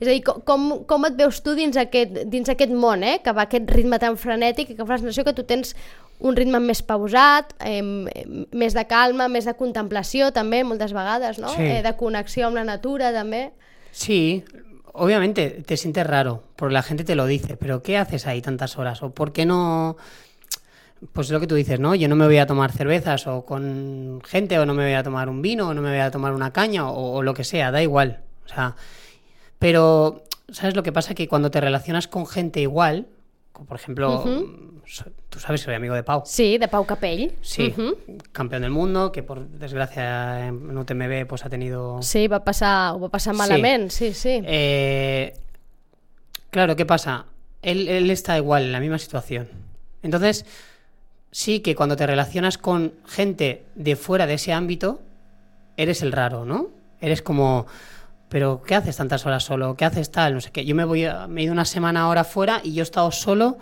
és 0.00 0.06
a 0.08 0.10
dir, 0.10 0.22
co- 0.22 0.42
com, 0.44 0.84
com 0.84 1.04
et 1.08 1.14
veus 1.16 1.38
tu 1.42 1.54
dins 1.56 1.76
aquest, 1.80 2.24
dins 2.28 2.48
aquest 2.52 2.72
món, 2.76 3.02
eh? 3.04 3.20
que 3.24 3.32
va 3.32 3.46
aquest 3.48 3.70
ritme 3.72 3.98
tan 3.98 4.18
frenètic 4.20 4.70
i 4.70 4.76
que 4.76 4.84
fa 4.84 4.98
la 4.98 4.98
sensació 4.98 5.24
que 5.24 5.32
tu 5.32 5.44
tens 5.48 5.74
un 6.20 6.36
ritme 6.36 6.60
més 6.60 6.82
pausat, 6.82 7.54
eh, 7.64 7.80
més 8.52 8.72
de 8.76 8.84
calma, 8.88 9.28
més 9.28 9.44
de 9.48 9.54
contemplació 9.56 10.30
també, 10.32 10.62
moltes 10.64 10.92
vegades, 10.96 11.38
no? 11.38 11.48
Sí. 11.52 11.62
Eh, 11.62 11.82
de 11.84 11.94
connexió 11.96 12.46
amb 12.48 12.56
la 12.56 12.64
natura 12.64 13.12
també. 13.12 13.50
Sí, 13.92 14.44
obviamente 14.92 15.62
te 15.66 15.76
sientes 15.76 16.06
raro, 16.06 16.42
porque 16.56 16.72
la 16.74 16.82
gente 16.82 17.04
te 17.04 17.14
lo 17.14 17.26
dice, 17.26 17.56
pero 17.56 17.82
¿qué 17.82 17.96
haces 17.98 18.26
ahí 18.26 18.40
tantas 18.42 18.76
horas? 18.78 19.02
¿O 19.02 19.10
por 19.10 19.32
qué 19.32 19.46
no...? 19.46 19.96
Pues 21.12 21.30
lo 21.30 21.38
que 21.40 21.46
tú 21.46 21.54
dices, 21.54 21.78
¿no? 21.78 21.94
Yo 21.94 22.08
no 22.08 22.16
me 22.16 22.24
voy 22.26 22.38
a 22.38 22.46
tomar 22.46 22.72
cervezas 22.72 23.26
o 23.26 23.44
con 23.44 24.20
gente, 24.24 24.58
o 24.58 24.64
no 24.64 24.72
me 24.72 24.84
voy 24.84 24.94
a 24.94 25.02
tomar 25.02 25.28
un 25.28 25.42
vino, 25.42 25.68
o 25.68 25.74
no 25.74 25.82
me 25.82 25.90
voy 25.90 25.98
a 26.00 26.10
tomar 26.10 26.32
una 26.32 26.52
caña, 26.54 26.88
o, 26.90 27.12
o 27.16 27.22
lo 27.22 27.34
que 27.34 27.44
sea, 27.44 27.70
da 27.70 27.82
igual. 27.82 28.20
O 28.46 28.48
sea, 28.48 28.74
pero, 29.58 30.24
¿sabes 30.48 30.74
lo 30.76 30.82
que 30.82 30.92
pasa? 30.92 31.14
Que 31.14 31.28
cuando 31.28 31.50
te 31.50 31.60
relacionas 31.60 32.08
con 32.08 32.26
gente 32.26 32.60
igual, 32.60 33.06
como 33.52 33.66
por 33.66 33.76
ejemplo, 33.78 34.24
tú 35.30 35.40
sabes 35.40 35.60
que 35.60 35.64
soy 35.66 35.74
amigo 35.74 35.94
de 35.94 36.02
Pau. 36.02 36.22
Sí, 36.26 36.58
de 36.58 36.68
Pau 36.68 36.84
Capell. 36.86 37.32
Sí, 37.40 37.74
campeón 38.32 38.62
del 38.62 38.70
mundo, 38.70 39.12
que 39.12 39.22
por 39.22 39.48
desgracia 39.48 40.46
en 40.46 40.76
UTMB 40.76 41.26
pues 41.26 41.44
ha 41.44 41.48
tenido 41.48 42.00
Sí, 42.02 42.28
va 42.28 42.44
passar, 42.44 42.94
ho 42.94 43.00
va 43.00 43.08
passar 43.08 43.34
Sí. 43.34 43.38
malament, 43.38 43.90
sí, 43.90 44.12
sí. 44.12 44.42
Eh, 44.44 45.34
claro, 46.50 46.76
¿qué 46.76 46.84
pasa? 46.86 47.26
Él, 47.62 47.88
él 47.88 48.10
está 48.10 48.36
igual, 48.36 48.64
en 48.64 48.72
la 48.72 48.80
misma 48.80 48.98
situación. 48.98 49.48
Entonces, 50.02 50.44
sí 51.32 51.60
que 51.60 51.74
cuando 51.74 51.96
te 51.96 52.06
relacionas 52.06 52.58
con 52.58 52.92
gente 53.06 53.64
de 53.74 53.96
fuera 53.96 54.26
de 54.26 54.34
ese 54.34 54.52
ámbito, 54.52 55.00
eres 55.76 56.02
el 56.02 56.12
raro, 56.12 56.44
¿no? 56.44 56.68
Eres 57.00 57.22
como, 57.22 57.66
pero 58.28 58.62
¿qué 58.62 58.74
haces 58.74 58.96
tantas 58.96 59.24
horas 59.26 59.44
solo? 59.44 59.76
¿Qué 59.76 59.84
haces 59.84 60.10
tal? 60.10 60.34
No 60.34 60.40
sé 60.40 60.50
qué. 60.50 60.64
Yo 60.64 60.74
me 60.74 60.84
voy, 60.84 61.06
me 61.28 61.40
he 61.40 61.44
ido 61.44 61.52
una 61.52 61.64
semana 61.64 62.02
ahora 62.02 62.24
fuera 62.24 62.60
y 62.64 62.74
yo 62.74 62.82
he 62.82 62.84
estado 62.84 63.10
solo 63.12 63.58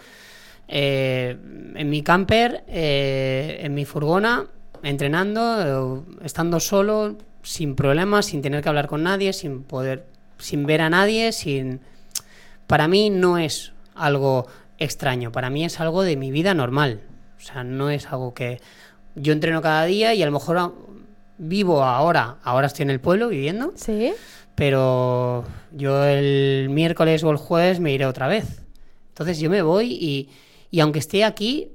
eh, 0.69 1.37
en 1.75 1.91
mi 1.91 2.03
camper, 2.03 2.65
eh, 2.69 3.59
en 3.61 3.75
mi 3.75 3.85
furgona, 3.85 4.47
entrenando, 4.83 6.03
eh, 6.21 6.25
estando 6.25 6.61
solo, 6.61 7.19
sin 7.43 7.75
problemas, 7.75 8.27
sin 8.27 8.41
tener 8.41 8.63
que 8.63 8.69
hablar 8.69 8.87
con 8.87 9.03
nadie, 9.03 9.33
sin 9.33 9.63
poder, 9.63 10.07
sin 10.39 10.65
ver 10.67 10.81
a 10.81 10.91
nadie, 10.91 11.33
sin. 11.33 11.81
Para 12.67 12.89
mí 12.89 13.11
no 13.11 13.37
es 13.37 13.73
algo 13.95 14.47
extraño, 14.79 15.31
para 15.33 15.51
mí 15.51 15.65
es 15.65 15.81
algo 15.81 16.03
de 16.03 16.17
mi 16.17 16.31
vida 16.31 16.55
normal. 16.55 17.03
O 17.37 17.41
sea, 17.41 17.63
no 17.63 17.91
es 17.91 18.07
algo 18.07 18.33
que 18.33 18.61
yo 19.15 19.35
entreno 19.35 19.61
cada 19.61 19.85
día 19.85 20.15
y 20.15 20.23
a 20.23 20.27
lo 20.27 20.33
mejor 20.33 20.75
vivo 21.39 21.83
ahora, 21.83 22.39
ahora 22.43 22.67
estoy 22.67 22.85
en 22.85 22.91
el 22.91 23.01
pueblo 23.01 23.29
viviendo, 23.29 23.73
Sí? 23.77 24.13
pero 24.55 25.45
yo 25.73 26.05
el 26.05 26.69
miércoles 26.71 27.25
o 27.25 27.31
el 27.31 27.37
jueves 27.37 27.81
me 27.81 27.93
iré 27.93 28.07
otra 28.07 28.29
vez. 28.29 28.63
Entonces 29.09 29.39
yo 29.41 29.51
me 29.51 29.63
voy 29.63 29.93
y, 29.93 30.29
y 30.71 30.81
aunque 30.81 31.01
esté 31.01 31.25
aquí, 31.25 31.73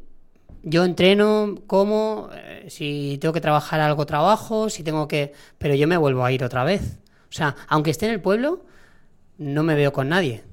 yo 0.63 0.85
entreno, 0.85 1.55
como, 1.67 2.29
eh, 2.33 2.65
si 2.69 3.17
tengo 3.19 3.33
que 3.33 3.41
trabajar 3.41 3.79
algo, 3.81 4.05
trabajo, 4.05 4.69
si 4.69 4.83
tengo 4.83 5.07
que... 5.07 5.33
Pero 5.57 5.75
yo 5.75 5.87
me 5.87 5.97
vuelvo 5.97 6.23
a 6.23 6.31
ir 6.31 6.43
otra 6.43 6.63
vez. 6.63 6.99
O 7.29 7.31
sea, 7.33 7.55
aunque 7.67 7.91
esté 7.91 8.05
en 8.05 8.13
el 8.13 8.21
pueblo, 8.21 8.65
no 9.37 9.63
me 9.63 9.75
veo 9.75 9.91
con 9.93 10.09
nadie. 10.09 10.43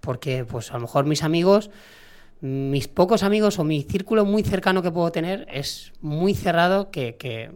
Porque 0.00 0.44
pues 0.44 0.70
a 0.70 0.74
lo 0.74 0.80
mejor 0.80 1.04
mis 1.04 1.22
amigos, 1.22 1.70
mis 2.40 2.88
pocos 2.88 3.22
amigos 3.22 3.58
o 3.58 3.64
mi 3.64 3.82
círculo 3.82 4.24
muy 4.24 4.42
cercano 4.42 4.82
que 4.82 4.90
puedo 4.90 5.10
tener 5.12 5.46
es 5.50 5.92
muy 6.00 6.34
cerrado 6.34 6.90
que... 6.90 7.16
que 7.16 7.50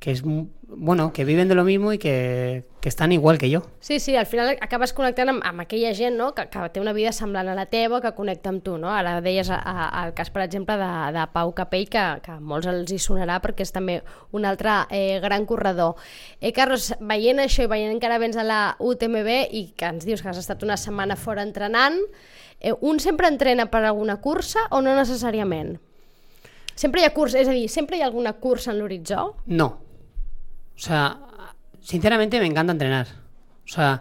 que 0.00 0.12
es 0.12 0.24
mu- 0.24 0.46
bueno, 0.70 1.12
que 1.12 1.24
viven 1.24 1.48
de 1.48 1.54
lo 1.56 1.64
mismo 1.64 1.92
y 1.94 1.98
que, 1.98 2.62
que 2.80 2.88
están 2.90 3.10
igual 3.10 3.38
que 3.38 3.48
yo. 3.50 3.62
Sí, 3.80 3.98
sí, 4.00 4.14
al 4.16 4.26
final 4.26 4.56
acabes 4.60 4.92
connectant 4.92 5.30
amb, 5.32 5.40
amb 5.42 5.62
aquella 5.64 5.94
gent 5.96 6.14
no? 6.18 6.34
que, 6.36 6.44
que 6.52 6.66
té 6.70 6.78
una 6.78 6.92
vida 6.92 7.10
semblant 7.10 7.48
a 7.48 7.54
la 7.56 7.64
teva, 7.66 8.02
que 8.04 8.12
connecta 8.14 8.50
amb 8.52 8.62
tu. 8.62 8.76
No? 8.78 8.92
Ara 8.94 9.16
deies 9.24 9.48
a, 9.50 9.56
a, 9.58 10.04
el 10.06 10.12
cas, 10.14 10.28
per 10.30 10.42
exemple, 10.44 10.76
de, 10.78 10.90
de 11.16 11.24
Pau 11.32 11.54
Capell, 11.56 11.88
que, 11.88 12.04
que 12.22 12.30
a 12.30 12.38
molts 12.38 12.68
els 12.70 12.92
hi 12.94 12.98
sonarà 13.00 13.40
perquè 13.42 13.64
és 13.66 13.72
també 13.74 13.96
un 14.36 14.44
altre 14.44 14.76
eh, 14.90 15.18
gran 15.24 15.46
corredor. 15.48 15.96
Eh, 16.38 16.52
Carlos, 16.52 16.92
veient 17.00 17.40
això 17.42 17.64
i 17.64 17.72
veient 17.72 17.98
que 17.98 18.06
ara 18.06 18.20
vens 18.22 18.36
a 18.38 18.44
la 18.46 18.60
UTMB 18.78 19.32
i 19.50 19.64
que 19.74 19.88
ens 19.88 20.04
dius 20.06 20.22
que 20.22 20.28
has 20.30 20.38
estat 20.38 20.62
una 20.62 20.76
setmana 20.76 21.16
fora 21.16 21.42
entrenant, 21.42 21.98
eh, 22.60 22.74
un 22.82 23.00
sempre 23.00 23.26
entrena 23.26 23.66
per 23.72 23.82
alguna 23.88 24.20
cursa 24.20 24.68
o 24.70 24.82
no 24.84 24.94
necessàriament? 24.94 25.78
Sempre 26.78 27.00
hi 27.00 27.08
ha 27.08 27.14
cursa, 27.16 27.40
és 27.40 27.48
a 27.50 27.56
dir, 27.56 27.66
sempre 27.72 27.96
hi 27.98 28.04
ha 28.04 28.06
alguna 28.12 28.36
cursa 28.38 28.70
en 28.70 28.78
l'horitzó? 28.78 29.32
No. 29.46 29.72
O 30.78 30.80
sea, 30.80 31.18
sinceramente 31.82 32.38
me 32.40 32.46
encanta 32.46 32.72
entrenar. 32.72 33.08
O 33.64 33.68
sea, 33.68 34.00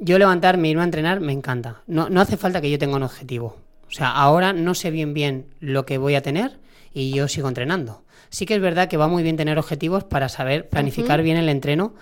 yo 0.00 0.18
levantarme, 0.18 0.68
irme 0.70 0.82
a 0.82 0.86
entrenar, 0.86 1.20
me 1.20 1.32
encanta. 1.32 1.82
No, 1.86 2.08
no 2.08 2.20
hace 2.20 2.36
falta 2.36 2.60
que 2.60 2.70
yo 2.70 2.78
tenga 2.78 2.96
un 2.96 3.02
objetivo. 3.02 3.56
O 3.86 3.90
sea, 3.92 4.10
ahora 4.10 4.52
no 4.52 4.74
sé 4.74 4.90
bien 4.90 5.14
bien 5.14 5.46
lo 5.60 5.86
que 5.86 5.98
voy 5.98 6.14
a 6.16 6.22
tener 6.22 6.58
y 6.92 7.12
yo 7.12 7.28
sigo 7.28 7.48
entrenando. 7.48 8.02
Sí 8.30 8.46
que 8.46 8.54
es 8.56 8.60
verdad 8.60 8.88
que 8.88 8.96
va 8.96 9.06
muy 9.06 9.22
bien 9.22 9.36
tener 9.36 9.58
objetivos 9.58 10.02
para 10.04 10.28
saber 10.28 10.68
planificar 10.68 11.22
bien 11.22 11.36
el 11.36 11.48
entreno 11.48 11.94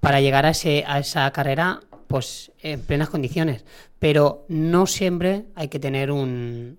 para 0.00 0.20
llegar 0.20 0.44
a, 0.44 0.50
ese, 0.50 0.84
a 0.86 0.98
esa 0.98 1.30
carrera 1.30 1.80
pues 2.08 2.50
en 2.60 2.82
plenas 2.82 3.08
condiciones. 3.08 3.64
Pero 3.98 4.44
no 4.48 4.86
siempre 4.86 5.46
hay 5.54 5.68
que 5.68 5.78
tener 5.78 6.10
un, 6.10 6.78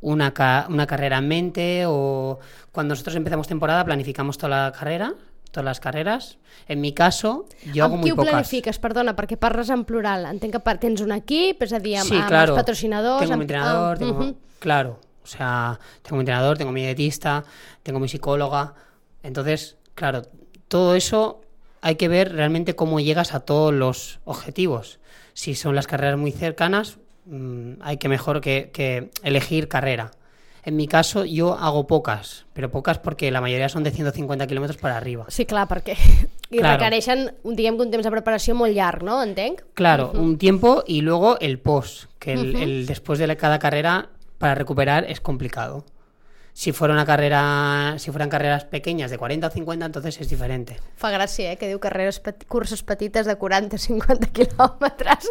una, 0.00 0.34
ca- 0.34 0.66
una 0.68 0.86
carrera 0.86 1.18
en 1.18 1.28
mente 1.28 1.84
o 1.86 2.38
cuando 2.72 2.92
nosotros 2.92 3.16
empezamos 3.16 3.46
temporada 3.48 3.84
planificamos 3.84 4.36
toda 4.36 4.64
la 4.64 4.72
carrera, 4.72 5.14
todas 5.50 5.64
las 5.64 5.80
carreras. 5.80 6.38
En 6.68 6.80
mi 6.80 6.92
caso, 6.92 7.46
yo 7.72 7.84
hago 7.84 7.94
amb 7.94 8.02
muy 8.02 8.10
qui 8.10 8.12
ho 8.12 8.16
pocas. 8.16 8.32
planifiques? 8.32 8.78
Perdona, 8.78 9.14
perquè 9.16 9.36
parles 9.36 9.70
en 9.70 9.84
plural. 9.84 10.26
Entenc 10.26 10.56
que 10.56 10.74
tens 10.82 11.00
un 11.00 11.12
equip, 11.12 11.62
és 11.62 11.72
a 11.72 11.80
dir, 11.80 11.96
amb, 11.98 12.08
Sí, 12.08 12.16
amb 12.16 12.28
claro. 12.28 12.52
els 12.54 12.60
patrocinadors... 12.62 13.20
Tengo 13.20 13.34
amb... 13.34 13.40
mi 13.40 13.44
entrenador, 13.44 13.96
ah, 13.96 13.98
tengo, 13.98 14.34
claro. 14.58 15.00
O 15.22 15.26
sea, 15.26 15.78
tengo 16.02 16.16
mi 16.16 16.20
entrenador, 16.22 16.56
tengo 16.58 16.72
mi 16.72 16.82
dietista, 16.82 17.44
tengo 17.82 17.98
mi 17.98 18.08
psicóloga. 18.08 18.74
Entonces, 19.22 19.76
claro, 19.94 20.22
todo 20.68 20.94
eso 20.94 21.40
hay 21.80 21.96
que 21.96 22.08
ver 22.08 22.32
realmente 22.32 22.74
cómo 22.74 23.00
llegas 23.00 23.34
a 23.34 23.40
todos 23.40 23.72
los 23.72 24.20
objetivos. 24.24 24.98
Si 25.34 25.54
son 25.54 25.74
las 25.74 25.86
carreras 25.86 26.18
muy 26.18 26.32
cercanas, 26.32 26.98
mm, 27.26 27.74
hay 27.80 27.96
que 27.98 28.08
mejor 28.08 28.40
que, 28.40 28.70
que 28.72 29.10
elegir 29.22 29.68
carrera. 29.68 30.12
En 30.66 30.74
mi 30.74 30.88
caso, 30.88 31.24
yo 31.24 31.54
hago 31.54 31.86
pocas, 31.86 32.44
pero 32.52 32.70
pocas 32.72 32.98
porque 32.98 33.30
la 33.30 33.40
mayoría 33.40 33.68
son 33.68 33.84
de 33.84 33.92
150 33.92 34.46
kilómetros 34.48 34.76
para 34.78 34.96
arriba. 34.96 35.24
Sí, 35.28 35.46
clar, 35.46 35.68
perquè 35.70 35.94
i 36.50 36.58
Claro. 36.58 36.76
requereixen, 36.76 37.30
un- 37.44 37.54
diguem 37.56 37.76
que 37.78 37.84
un 37.86 37.90
temps 37.94 38.04
de 38.04 38.10
preparació 38.10 38.54
molt 38.58 38.74
llarg, 38.74 39.04
no? 39.06 39.22
Entenc? 39.22 39.62
Claro, 39.74 40.10
un 40.12 40.36
tiempo 40.38 40.82
y 40.86 41.00
luego 41.02 41.38
el 41.40 41.60
post, 41.60 42.10
que 42.18 42.32
el, 42.34 42.56
el 42.56 42.86
después 42.86 43.18
de 43.20 43.28
la- 43.28 43.36
cada 43.36 43.58
carrera 43.60 44.08
para 44.38 44.54
recuperar 44.56 45.04
es 45.08 45.20
complicado. 45.20 45.84
Si 46.58 46.72
fuera 46.72 46.94
una 46.94 47.04
carrera, 47.04 47.96
si 47.98 48.10
fueran 48.10 48.30
carreras 48.30 48.64
pequeñas 48.64 49.10
de 49.10 49.18
40 49.18 49.46
o 49.46 49.50
50, 49.50 49.84
entonces 49.84 50.18
es 50.22 50.30
diferente. 50.30 50.78
Fa 50.96 51.10
gràcia, 51.12 51.50
eh, 51.52 51.58
que 51.60 51.68
diu 51.68 51.76
carreres 51.76 52.16
pet 52.24 52.46
curses 52.48 52.80
petites 52.80 53.26
de 53.28 53.34
40-50 53.36 54.30
quilòmetres. 54.36 55.28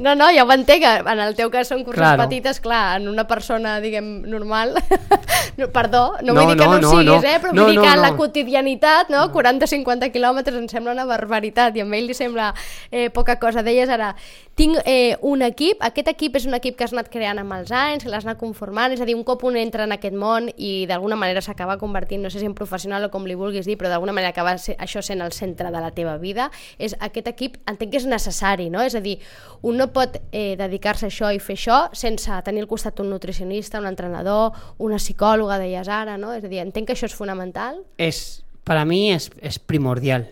no, 0.00 0.14
no, 0.16 0.30
ja 0.32 0.44
ho 0.48 0.52
entenc, 0.56 0.86
en 0.88 1.20
el 1.20 1.36
teu 1.36 1.50
cas 1.52 1.68
són 1.68 1.84
curses 1.84 2.00
Claro. 2.00 2.22
petites, 2.24 2.62
clar, 2.64 2.96
en 2.96 3.10
una 3.12 3.26
persona, 3.28 3.74
diguem, 3.84 4.22
normal, 4.24 4.72
no, 5.60 5.68
perdó, 5.68 6.14
no, 6.22 6.32
No, 6.32 6.46
vull 6.46 6.54
dir 6.54 6.64
que 6.64 6.64
no, 6.64 6.70
no, 6.70 6.76
ho 6.78 6.80
no, 6.80 6.90
siguis, 6.94 7.10
no. 7.12 7.18
eh, 7.28 7.36
però 7.44 7.52
No, 7.52 7.66
vull 7.66 7.74
dir 7.74 7.78
no, 7.80 7.84
que 7.84 7.92
en 7.92 8.00
la 8.06 8.10
no. 8.14 8.16
quotidianitat, 8.16 9.12
no, 9.12 9.26
40-50 9.36 10.08
quilòmetres 10.16 10.56
em 10.62 10.66
sembla 10.72 10.96
una 10.96 11.04
barbaritat 11.04 11.76
i 11.76 11.84
a 11.84 11.88
ell 12.00 12.08
li 12.08 12.16
sembla 12.16 12.54
eh, 12.90 13.10
poca 13.12 13.36
cosa. 13.38 13.60
Deies 13.62 13.92
ara, 13.92 14.14
tinc 14.56 14.80
eh, 14.86 15.18
un 15.20 15.42
equip, 15.44 15.84
aquest 15.84 16.08
equip 16.08 16.40
és 16.40 16.48
un 16.48 16.54
equip 16.56 16.80
que 16.80 16.88
has 16.88 16.96
anat 16.96 17.12
creant 17.12 17.44
amb 17.44 17.52
els 17.60 17.68
anys, 17.70 18.08
l'has 18.08 18.24
anat 18.24 18.40
conformant, 18.40 18.96
és 18.96 19.04
a 19.04 19.04
dir, 19.04 19.14
un 19.18 19.24
cop 19.28 19.44
un 19.44 19.56
entra 19.60 19.73
en 19.82 19.92
aquest 19.96 20.14
món 20.14 20.46
i 20.54 20.86
d'alguna 20.86 21.16
manera 21.18 21.42
s'acaba 21.42 21.74
convertint, 21.80 22.22
no 22.22 22.30
sé 22.30 22.38
si 22.38 22.46
en 22.46 22.54
professional 22.54 23.08
o 23.08 23.10
com 23.10 23.26
li 23.26 23.34
vulguis 23.34 23.66
dir, 23.66 23.74
però 23.80 23.90
d'alguna 23.90 24.14
manera 24.14 24.30
acaba 24.30 24.54
ser, 24.62 24.76
això 24.78 25.02
sent 25.02 25.24
el 25.24 25.34
centre 25.34 25.72
de 25.74 25.82
la 25.82 25.90
teva 25.96 26.14
vida, 26.22 26.50
és 26.78 26.94
aquest 27.00 27.32
equip 27.32 27.58
entenc 27.66 27.90
que 27.90 27.98
és 27.98 28.06
necessari, 28.06 28.70
no? 28.70 28.84
És 28.86 28.94
a 28.94 29.02
dir, 29.02 29.18
un 29.62 29.80
no 29.80 29.90
pot 29.90 30.20
eh, 30.30 30.54
dedicar-se 30.60 31.08
a 31.08 31.10
això 31.10 31.32
i 31.34 31.42
fer 31.42 31.58
això 31.58 31.80
sense 31.92 32.38
tenir 32.46 32.62
al 32.62 32.70
costat 32.70 33.02
un 33.02 33.10
nutricionista, 33.10 33.82
un 33.82 33.90
entrenador, 33.90 34.54
una 34.78 35.02
psicòloga, 35.02 35.58
deies 35.58 35.90
ara, 35.90 36.14
no? 36.16 36.32
És 36.32 36.46
a 36.46 36.52
dir, 36.52 36.62
entenc 36.62 36.88
que 36.88 36.94
això 36.94 37.10
és 37.10 37.18
fonamental. 37.18 37.82
Es, 37.98 38.44
para 38.62 38.84
mí 38.84 39.10
es, 39.12 39.30
es 39.42 39.58
primordial. 39.58 40.30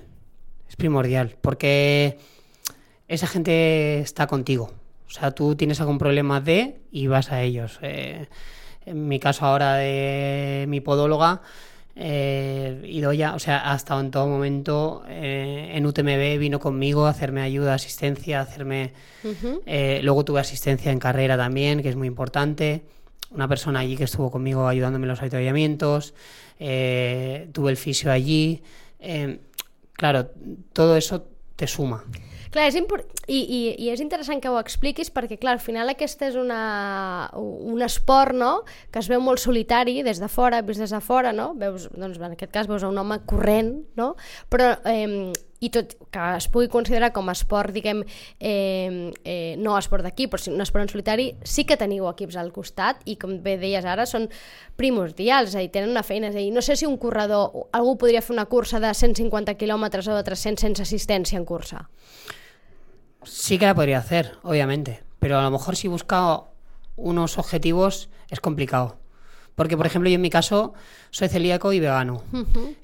Es 0.69 0.77
primordial. 0.77 1.37
Porque 1.41 2.19
esa 3.09 3.27
gente 3.27 4.01
está 4.01 4.27
contigo. 4.27 4.71
O 5.07 5.11
sea, 5.11 5.33
tú 5.33 5.55
tienes 5.55 5.81
algún 5.81 5.99
problema 5.99 6.41
de 6.41 6.81
y 6.91 7.07
vas 7.07 7.31
a 7.31 7.43
ellos. 7.43 7.79
Eh, 7.83 8.27
en 8.87 9.09
mi 9.09 9.19
caso 9.19 9.47
ahora 9.47 9.75
de 9.75 10.67
mi 10.69 10.81
podóloga, 10.81 11.43
eh, 11.95 12.83
Idoya, 12.85 13.35
o 13.35 13.39
sea, 13.39 13.71
ha 13.71 13.77
estado 13.77 14.01
en 14.01 14.11
todo 14.11 14.27
momento 14.27 15.05
eh, 15.09 15.73
en 15.75 15.85
UTMB, 15.85 16.39
vino 16.39 16.59
conmigo 16.59 17.07
a 17.07 17.11
hacerme 17.11 17.43
ayuda, 17.43 17.75
asistencia, 17.75 18.41
a 18.41 18.43
hacerme... 18.43 18.93
Eh, 19.67 20.01
luego 20.03 20.25
tuve 20.25 20.41
asistencia 20.41 20.91
en 20.91 20.99
carrera 20.99 21.37
también, 21.37 21.83
que 21.83 21.89
es 21.89 21.97
muy 21.97 22.09
importante. 22.09 22.83
Una 23.31 23.49
persona 23.49 23.81
allí 23.81 23.97
que 23.97 24.05
estuvo 24.05 24.31
conmigo 24.31 24.67
ayudándome 24.67 25.05
en 25.05 25.11
los 25.11 25.21
avituallamientos. 25.21 26.15
Eh, 26.59 27.49
tuve 27.53 27.71
el 27.71 27.77
fisio 27.77 28.11
allí. 28.11 28.63
Eh, 28.99 29.41
claro, 29.93 30.31
todo 30.73 30.97
eso 30.97 31.27
te 31.57 31.67
suma. 31.67 32.05
Clar, 32.53 32.67
és 32.69 32.77
impor... 32.77 33.07
I, 33.33 33.39
i, 33.39 33.61
I 33.87 33.89
és 33.95 34.03
interessant 34.05 34.43
que 34.43 34.51
ho 34.53 34.59
expliquis 34.61 35.09
perquè, 35.15 35.39
clar, 35.41 35.57
al 35.57 35.63
final 35.63 35.89
aquesta 35.89 36.27
és 36.29 36.37
una, 36.37 37.31
un 37.33 37.81
esport, 37.85 38.37
no?, 38.37 38.51
que 38.93 39.01
es 39.01 39.09
veu 39.09 39.23
molt 39.25 39.41
solitari 39.41 40.03
des 40.05 40.21
de 40.21 40.29
fora, 40.29 40.61
vist 40.67 40.83
des 40.83 40.93
de 40.93 41.01
fora, 41.01 41.33
no? 41.33 41.53
Veus, 41.57 41.89
doncs, 41.97 42.21
en 42.21 42.35
aquest 42.37 42.53
cas 42.53 42.69
veus 42.69 42.85
un 42.85 42.99
home 43.01 43.23
corrent, 43.31 43.73
no? 43.97 44.13
Però, 44.53 44.75
eh, 44.85 45.33
i 45.63 45.71
tot 45.71 45.95
que 46.13 46.27
es 46.37 46.49
pugui 46.51 46.69
considerar 46.69 47.13
com 47.15 47.31
a 47.31 47.37
esport, 47.37 47.73
diguem, 47.73 48.03
eh, 48.37 49.15
eh, 49.23 49.55
no 49.63 49.79
esport 49.79 50.05
d'equip, 50.05 50.35
però 50.35 50.53
un 50.53 50.61
esport 50.65 50.83
en 50.83 50.91
solitari, 50.91 51.29
sí 51.47 51.65
que 51.65 51.79
teniu 51.79 52.11
equips 52.11 52.37
al 52.37 52.53
costat 52.53 53.01
i, 53.07 53.17
com 53.17 53.39
bé 53.45 53.57
deies 53.63 53.87
ara, 53.87 54.05
són 54.11 54.27
primordials, 54.77 55.55
dir, 55.55 55.71
tenen 55.73 55.95
una 55.95 56.05
feina, 56.05 56.29
és 56.29 56.37
a 56.37 56.43
dir, 56.43 56.51
no 56.53 56.61
sé 56.61 56.77
si 56.77 56.91
un 56.91 56.99
corredor, 56.99 57.71
algú 57.73 57.97
podria 58.03 58.21
fer 58.21 58.35
una 58.35 58.49
cursa 58.51 58.83
de 58.83 58.93
150 58.93 59.57
quilòmetres 59.57 60.11
o 60.11 60.19
de 60.19 60.27
300 60.27 60.67
sense 60.67 60.83
assistència 60.83 61.39
en 61.39 61.47
cursa. 61.47 61.87
Sí 63.25 63.59
que 63.59 63.67
la 63.67 63.75
podría 63.75 63.99
hacer, 63.99 64.39
obviamente. 64.43 65.03
Pero 65.19 65.39
a 65.39 65.43
lo 65.43 65.51
mejor 65.51 65.77
si 65.77 65.89
busca 65.89 66.43
unos 66.97 67.39
objetivos 67.39 68.11
es 68.29 68.41
complicado. 68.41 69.02
Porque, 69.55 69.77
por 69.77 69.87
ejemplo, 69.87 70.09
yo 70.09 70.15
en 70.15 70.21
mi 70.21 70.31
caso 70.31 70.73
soy 71.11 71.29
celíaco 71.29 71.73
y 71.73 71.81
vegano. 71.81 72.23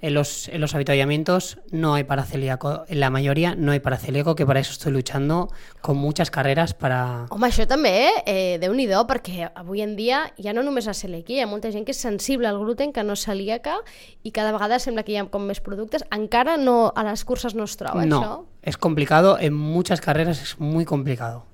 En 0.02 0.14
los, 0.14 0.48
en 0.48 0.60
los 0.60 0.74
avituallamientos 0.74 1.58
no 1.70 1.94
hay 1.94 2.04
para 2.04 2.24
celíaco. 2.24 2.84
En 2.88 3.00
la 3.00 3.10
mayoría 3.10 3.54
no 3.54 3.72
hay 3.72 3.80
para 3.80 3.96
celíaco, 3.96 4.34
que 4.34 4.44
para 4.44 4.60
eso 4.60 4.72
estoy 4.72 4.92
luchando 4.92 5.48
con 5.80 5.96
muchas 5.96 6.30
carreras 6.30 6.74
para... 6.74 7.26
Home, 7.30 7.48
això 7.48 7.64
també, 7.68 8.10
eh, 8.26 8.58
déu 8.60 8.74
nhi 8.76 8.88
perquè 9.08 9.48
avui 9.54 9.80
en 9.80 9.96
dia 9.96 10.26
ja 10.36 10.52
no 10.52 10.62
només 10.62 10.86
la 10.86 10.94
celiaquia, 10.94 11.38
hi 11.38 11.44
ha 11.46 11.48
molta 11.48 11.72
gent 11.72 11.86
que 11.86 11.92
és 11.96 12.00
sensible 12.00 12.48
al 12.48 12.58
gluten, 12.58 12.92
que 12.92 13.02
no 13.02 13.16
és 13.16 13.24
celíaca, 13.24 13.78
i 14.22 14.32
cada 14.32 14.52
vegada 14.52 14.78
sembla 14.78 15.04
que 15.04 15.12
hi 15.12 15.20
ha 15.20 15.26
com 15.32 15.46
més 15.48 15.60
productes. 15.60 16.04
Encara 16.12 16.56
no, 16.56 16.92
a 16.94 17.04
les 17.08 17.24
curses 17.24 17.54
no 17.54 17.64
es 17.64 17.76
troba 17.80 18.04
no, 18.04 18.20
això. 18.20 18.44
es 18.62 18.76
complicado. 18.76 19.38
En 19.38 19.54
muchas 19.54 20.00
carreras 20.00 20.42
es 20.42 20.58
muy 20.60 20.84
complicado. 20.84 21.44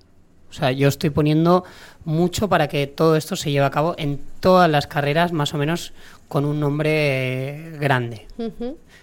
O 0.54 0.56
sea, 0.56 0.70
yo 0.70 0.86
estoy 0.86 1.10
poniendo 1.10 1.64
mucho 2.04 2.48
para 2.48 2.68
que 2.68 2.86
todo 2.86 3.16
esto 3.16 3.34
se 3.34 3.50
lleve 3.50 3.66
a 3.66 3.72
cabo 3.72 3.96
en 3.98 4.20
todas 4.38 4.70
las 4.70 4.86
carreras, 4.86 5.32
más 5.32 5.52
o 5.52 5.58
menos 5.58 5.92
con 6.28 6.44
un 6.44 6.60
nombre 6.60 7.72
grande. 7.80 8.28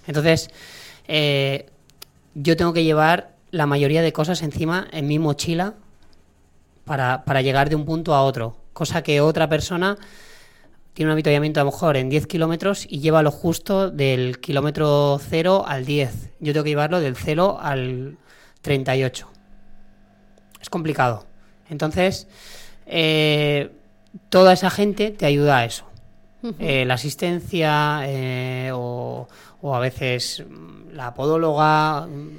Entonces, 0.08 0.50
eh, 1.10 1.66
yo 2.36 2.56
tengo 2.56 2.72
que 2.72 2.86
llevar 2.86 3.34
la 3.52 3.66
mayoría 3.66 4.02
de 4.02 4.14
cosas 4.14 4.42
encima 4.44 4.88
en 4.94 5.08
mi 5.08 5.20
mochila 5.20 5.74
para, 6.86 7.26
para 7.26 7.42
llegar 7.42 7.68
de 7.68 7.76
un 7.76 7.84
punto 7.84 8.16
a 8.16 8.24
otro. 8.24 8.56
Cosa 8.72 9.04
que 9.04 9.20
otra 9.20 9.50
persona 9.50 9.98
tiene 10.94 11.10
un 11.10 11.14
avituallamiento 11.14 11.60
a 11.60 11.66
lo 11.66 11.72
mejor 11.72 11.98
en 11.98 12.10
10 12.10 12.28
kilómetros 12.28 12.86
y 12.90 13.02
lleva 13.02 13.24
lo 13.24 13.32
justo 13.32 13.92
del 13.92 14.40
kilómetro 14.40 15.20
0 15.20 15.66
al 15.68 15.84
10. 15.84 16.30
Yo 16.40 16.54
tengo 16.54 16.64
que 16.64 16.70
llevarlo 16.70 17.02
del 17.02 17.18
0 17.18 17.60
al 17.62 18.18
38. 18.62 19.28
Es 20.62 20.70
complicado. 20.70 21.31
Entonces, 21.72 22.28
eh, 22.86 23.72
toda 24.30 24.54
esa 24.54 24.70
gente 24.70 25.10
te 25.10 25.26
ayuda 25.26 25.58
a 25.60 25.66
eso. 25.66 25.86
Eh, 26.60 26.86
la 26.86 26.96
asistencia 26.96 28.02
eh, 28.06 28.72
o, 28.74 29.28
o 29.62 29.76
a 29.76 29.80
veces 29.80 30.44
mm, 30.50 30.94
la 30.96 31.14
podóloga 31.14 32.08
mm, 32.08 32.30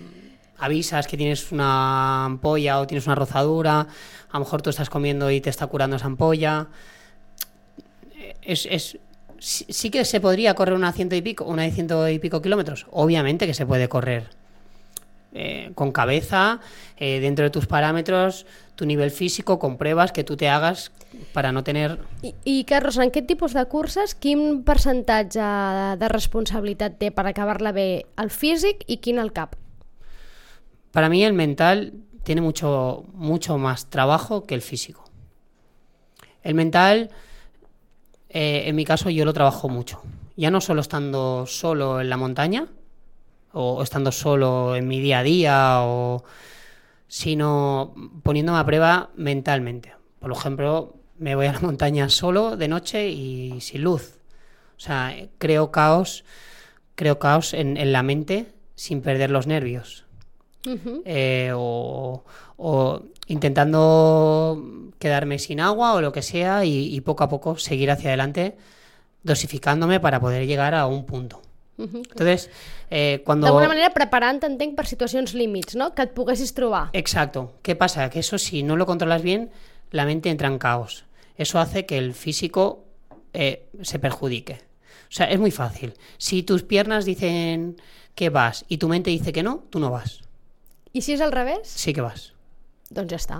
avisas 0.59 1.07
que 1.07 1.17
tienes 1.17 1.51
una 1.53 2.25
ampolla 2.25 2.81
o 2.81 2.87
tienes 2.87 3.07
una 3.07 3.15
rozadura, 3.15 3.81
a 3.81 4.33
lo 4.35 4.41
mejor 4.41 4.61
tú 4.61 4.71
estás 4.71 4.91
comiendo 4.91 5.31
y 5.31 5.41
te 5.41 5.51
está 5.51 5.67
curando 5.69 5.97
esa 5.97 6.07
ampolla. 6.07 6.67
Es, 8.43 8.67
es- 8.71 8.99
sí, 9.39 9.67
sí 9.69 9.91
que 9.91 10.05
se 10.05 10.21
podría 10.21 10.55
correr 10.55 10.75
una 10.75 10.93
ciento 10.93 11.15
y 11.15 11.23
pico, 11.23 11.45
una 11.45 11.63
de 11.63 11.71
ciento 11.71 12.09
y 12.09 12.19
pico 12.19 12.43
kilómetros. 12.43 12.87
Obviamente 12.91 13.47
que 13.47 13.55
se 13.55 13.67
puede 13.67 13.89
correr 13.89 14.29
eh, 15.35 15.71
con 15.75 15.93
cabeza, 15.93 16.61
eh, 16.97 17.21
dentro 17.21 17.45
de 17.45 17.51
tus 17.51 17.67
parámetros, 17.67 18.47
tu 18.83 18.87
nivel 18.87 19.13
físico, 19.13 19.61
con 19.61 19.79
pruebas 19.79 20.11
que 20.11 20.25
tú 20.25 20.37
te 20.37 20.49
hagas 20.49 20.91
para 21.33 21.53
no 21.53 21.63
tener 21.63 22.01
I, 22.23 22.35
I 22.43 22.65
Carlos, 22.65 22.97
en 22.97 23.05
aquest 23.05 23.29
tipus 23.29 23.55
de 23.55 23.63
curses, 23.71 24.17
quin 24.19 24.65
percentatge 24.67 25.39
de, 25.39 25.85
de 26.01 26.09
responsabilitat 26.11 26.97
té 26.99 27.13
per 27.15 27.29
acabar-la 27.31 27.71
bé 27.71 27.87
el 28.19 28.33
físic 28.35 28.83
i 28.91 28.99
quin 28.99 29.21
el 29.23 29.31
cap? 29.31 29.55
Para 30.91 31.09
mí 31.09 31.23
el 31.23 31.33
mental 31.33 31.93
tiene 32.25 32.41
mucho, 32.41 33.07
mucho 33.15 33.57
más 33.57 33.87
trabajo 33.87 34.43
que 34.49 34.57
el 34.59 34.63
físico. 34.63 35.05
El 36.43 36.59
mental, 36.59 37.11
eh, 38.31 38.65
en 38.67 38.75
mi 38.75 38.85
caso, 38.85 39.11
yo 39.11 39.25
lo 39.25 39.33
trabajo 39.33 39.69
mucho. 39.69 40.03
Ya 40.35 40.51
no 40.51 40.61
solo 40.61 40.81
estando 40.81 41.47
solo 41.47 42.01
en 42.01 42.11
la 42.11 42.17
montaña, 42.17 42.67
o 43.53 43.81
estando 43.81 44.11
solo 44.11 44.75
en 44.75 44.89
mi 44.89 44.99
día 44.99 45.21
a 45.21 45.23
día, 45.23 45.79
o, 45.83 46.25
sino 47.13 47.95
poniéndome 48.23 48.59
a 48.59 48.65
prueba 48.65 49.11
mentalmente. 49.17 49.93
Por 50.19 50.33
ejemplo, 50.33 50.95
me 51.19 51.35
voy 51.35 51.45
a 51.45 51.53
la 51.53 51.61
montaña 51.61 52.09
solo 52.09 52.57
de 52.57 52.69
noche 52.69 53.11
y 53.11 53.61
sin 53.61 53.83
luz. 53.83 54.19
O 54.79 54.81
sea, 54.81 55.15
creo 55.37 55.71
caos, 55.71 56.25
creo 56.95 57.19
caos 57.19 57.53
en, 57.53 57.77
en 57.77 57.93
la 57.93 58.03
mente 58.03 58.47
sin 58.77 59.03
perder 59.03 59.31
los 59.31 59.47
nervios. 59.47 60.07
Eh, 61.05 61.53
o, 61.55 62.25
o 62.57 63.03
intentando 63.27 64.91
quedarme 64.99 65.39
sin 65.39 65.61
agua 65.61 65.93
o 65.93 66.01
lo 66.01 66.13
que 66.13 66.23
sea 66.23 66.65
y, 66.65 66.95
y 66.95 67.03
poco 67.03 67.25
a 67.25 67.29
poco 67.29 67.59
seguir 67.59 67.91
hacia 67.91 68.09
adelante 68.09 68.57
dosificándome 69.23 70.01
para 70.01 70.19
poder 70.19 70.47
llegar 70.47 70.75
a 70.75 70.87
un 70.87 71.05
punto. 71.05 71.43
Ujú. 71.79 71.99
Entonces, 71.99 72.51
eh, 72.91 73.23
cuando... 73.25 73.47
D'alguna 73.47 73.69
manera 73.69 73.91
preparant, 73.91 74.43
entenc, 74.45 74.75
per 74.77 74.87
situacions 74.87 75.33
límits, 75.35 75.75
no? 75.75 75.95
Que 75.95 76.03
et 76.03 76.13
poguessis 76.15 76.53
trobar. 76.55 76.91
Exacto. 76.93 77.55
¿Qué 77.63 77.75
pasa? 77.77 78.09
Que 78.11 78.21
eso 78.21 78.39
si 78.39 78.63
no 78.63 78.77
lo 78.77 78.87
controlas 78.87 79.23
bien, 79.23 79.51
la 79.91 80.05
mente 80.05 80.29
entra 80.31 80.49
en 80.49 80.59
caos. 80.59 81.05
Eso 81.37 81.59
hace 81.59 81.87
que 81.87 81.97
el 81.99 82.13
físico 82.15 82.85
eh, 83.33 83.69
se 83.83 83.99
perjudique. 83.99 84.61
O 85.09 85.15
sea, 85.15 85.31
es 85.31 85.39
muy 85.41 85.51
fácil. 85.51 85.95
Si 86.19 86.43
tus 86.43 86.63
piernas 86.63 87.05
dicen 87.05 87.81
que 88.15 88.29
vas 88.31 88.65
y 88.69 88.77
tu 88.79 88.89
mente 88.89 89.11
dice 89.11 89.33
que 89.33 89.43
no, 89.43 89.65
tú 89.71 89.79
no 89.81 89.91
vas. 89.91 90.21
I 90.93 91.01
si 91.01 91.15
és 91.15 91.21
al 91.25 91.33
revés, 91.33 91.69
Sí 91.73 91.95
que 91.95 92.03
vas. 92.05 92.35
doncs 92.93 93.09
ja 93.09 93.17
està. 93.17 93.39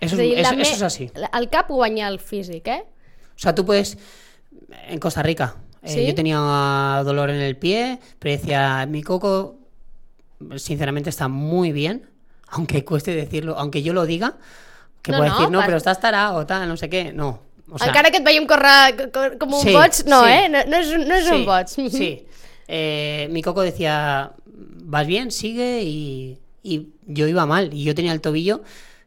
Eso, 0.00 0.16
dir, 0.16 0.34
es, 0.34 0.42
la 0.42 0.48
eso- 0.50 0.56
me- 0.56 0.62
eso 0.62 0.74
es 0.74 0.82
así. 0.82 1.10
El 1.32 1.48
cap 1.50 1.68
guanya 1.70 2.08
el 2.08 2.18
físic, 2.18 2.66
eh? 2.66 2.84
O 3.36 3.38
sea, 3.38 3.54
tú 3.54 3.64
puedes. 3.64 3.96
En 4.88 4.98
Costa 4.98 5.22
Rica, 5.22 5.54
eh, 5.86 5.90
¿Sí? 5.90 6.06
yo 6.06 6.14
tenía 6.14 6.36
dolor 7.04 7.30
en 7.30 7.40
el 7.40 7.56
pie, 7.56 7.98
pero 8.18 8.32
decía, 8.36 8.84
mi 8.86 9.02
coco, 9.02 9.56
sinceramente, 10.56 11.10
está 11.10 11.28
muy 11.28 11.72
bien, 11.72 12.06
aunque 12.48 12.84
cueste 12.84 13.14
decirlo, 13.14 13.56
aunque 13.58 13.82
yo 13.82 13.92
lo 13.92 14.06
diga, 14.06 14.36
que 15.02 15.12
No, 15.12 15.18
puedo 15.18 15.30
no, 15.30 15.36
decir, 15.38 15.50
no, 15.52 15.60
pero 15.64 15.76
estás 15.76 16.00
tarado, 16.00 16.44
tal, 16.46 16.68
no 16.68 16.76
sé 16.76 16.88
qué. 16.88 17.12
No, 17.12 17.40
O 17.68 17.78
sea, 17.78 17.88
Encara 17.88 18.12
que 18.12 18.18
et 18.18 18.24
veiem 18.24 18.44
córrer 18.46 19.10
co- 19.10 19.38
com 19.40 19.50
un 19.54 19.60
Sí, 19.60 19.72
boig, 19.74 19.90
no, 20.06 20.22
sí. 20.22 20.30
eh? 20.30 20.48
No, 20.48 20.58
no 20.70 20.76
és, 20.78 20.86
no 21.02 21.14
és 21.16 21.26
un 21.32 21.40
sí, 21.40 21.44
boig. 21.44 21.66
Sí. 21.90 22.26
Eh, 22.68 23.28
mi 23.30 23.42
coco 23.42 23.62
decía, 23.62 24.32
vas 24.46 25.06
bien, 25.06 25.30
sigue, 25.32 25.82
y, 25.84 26.38
y 26.64 26.88
yo 27.06 27.26
iba 27.28 27.44
mal. 27.46 27.72
Y 27.74 27.82
yo 27.84 27.94
tenía 27.94 28.12
el 28.12 28.20
tobillo 28.20 28.62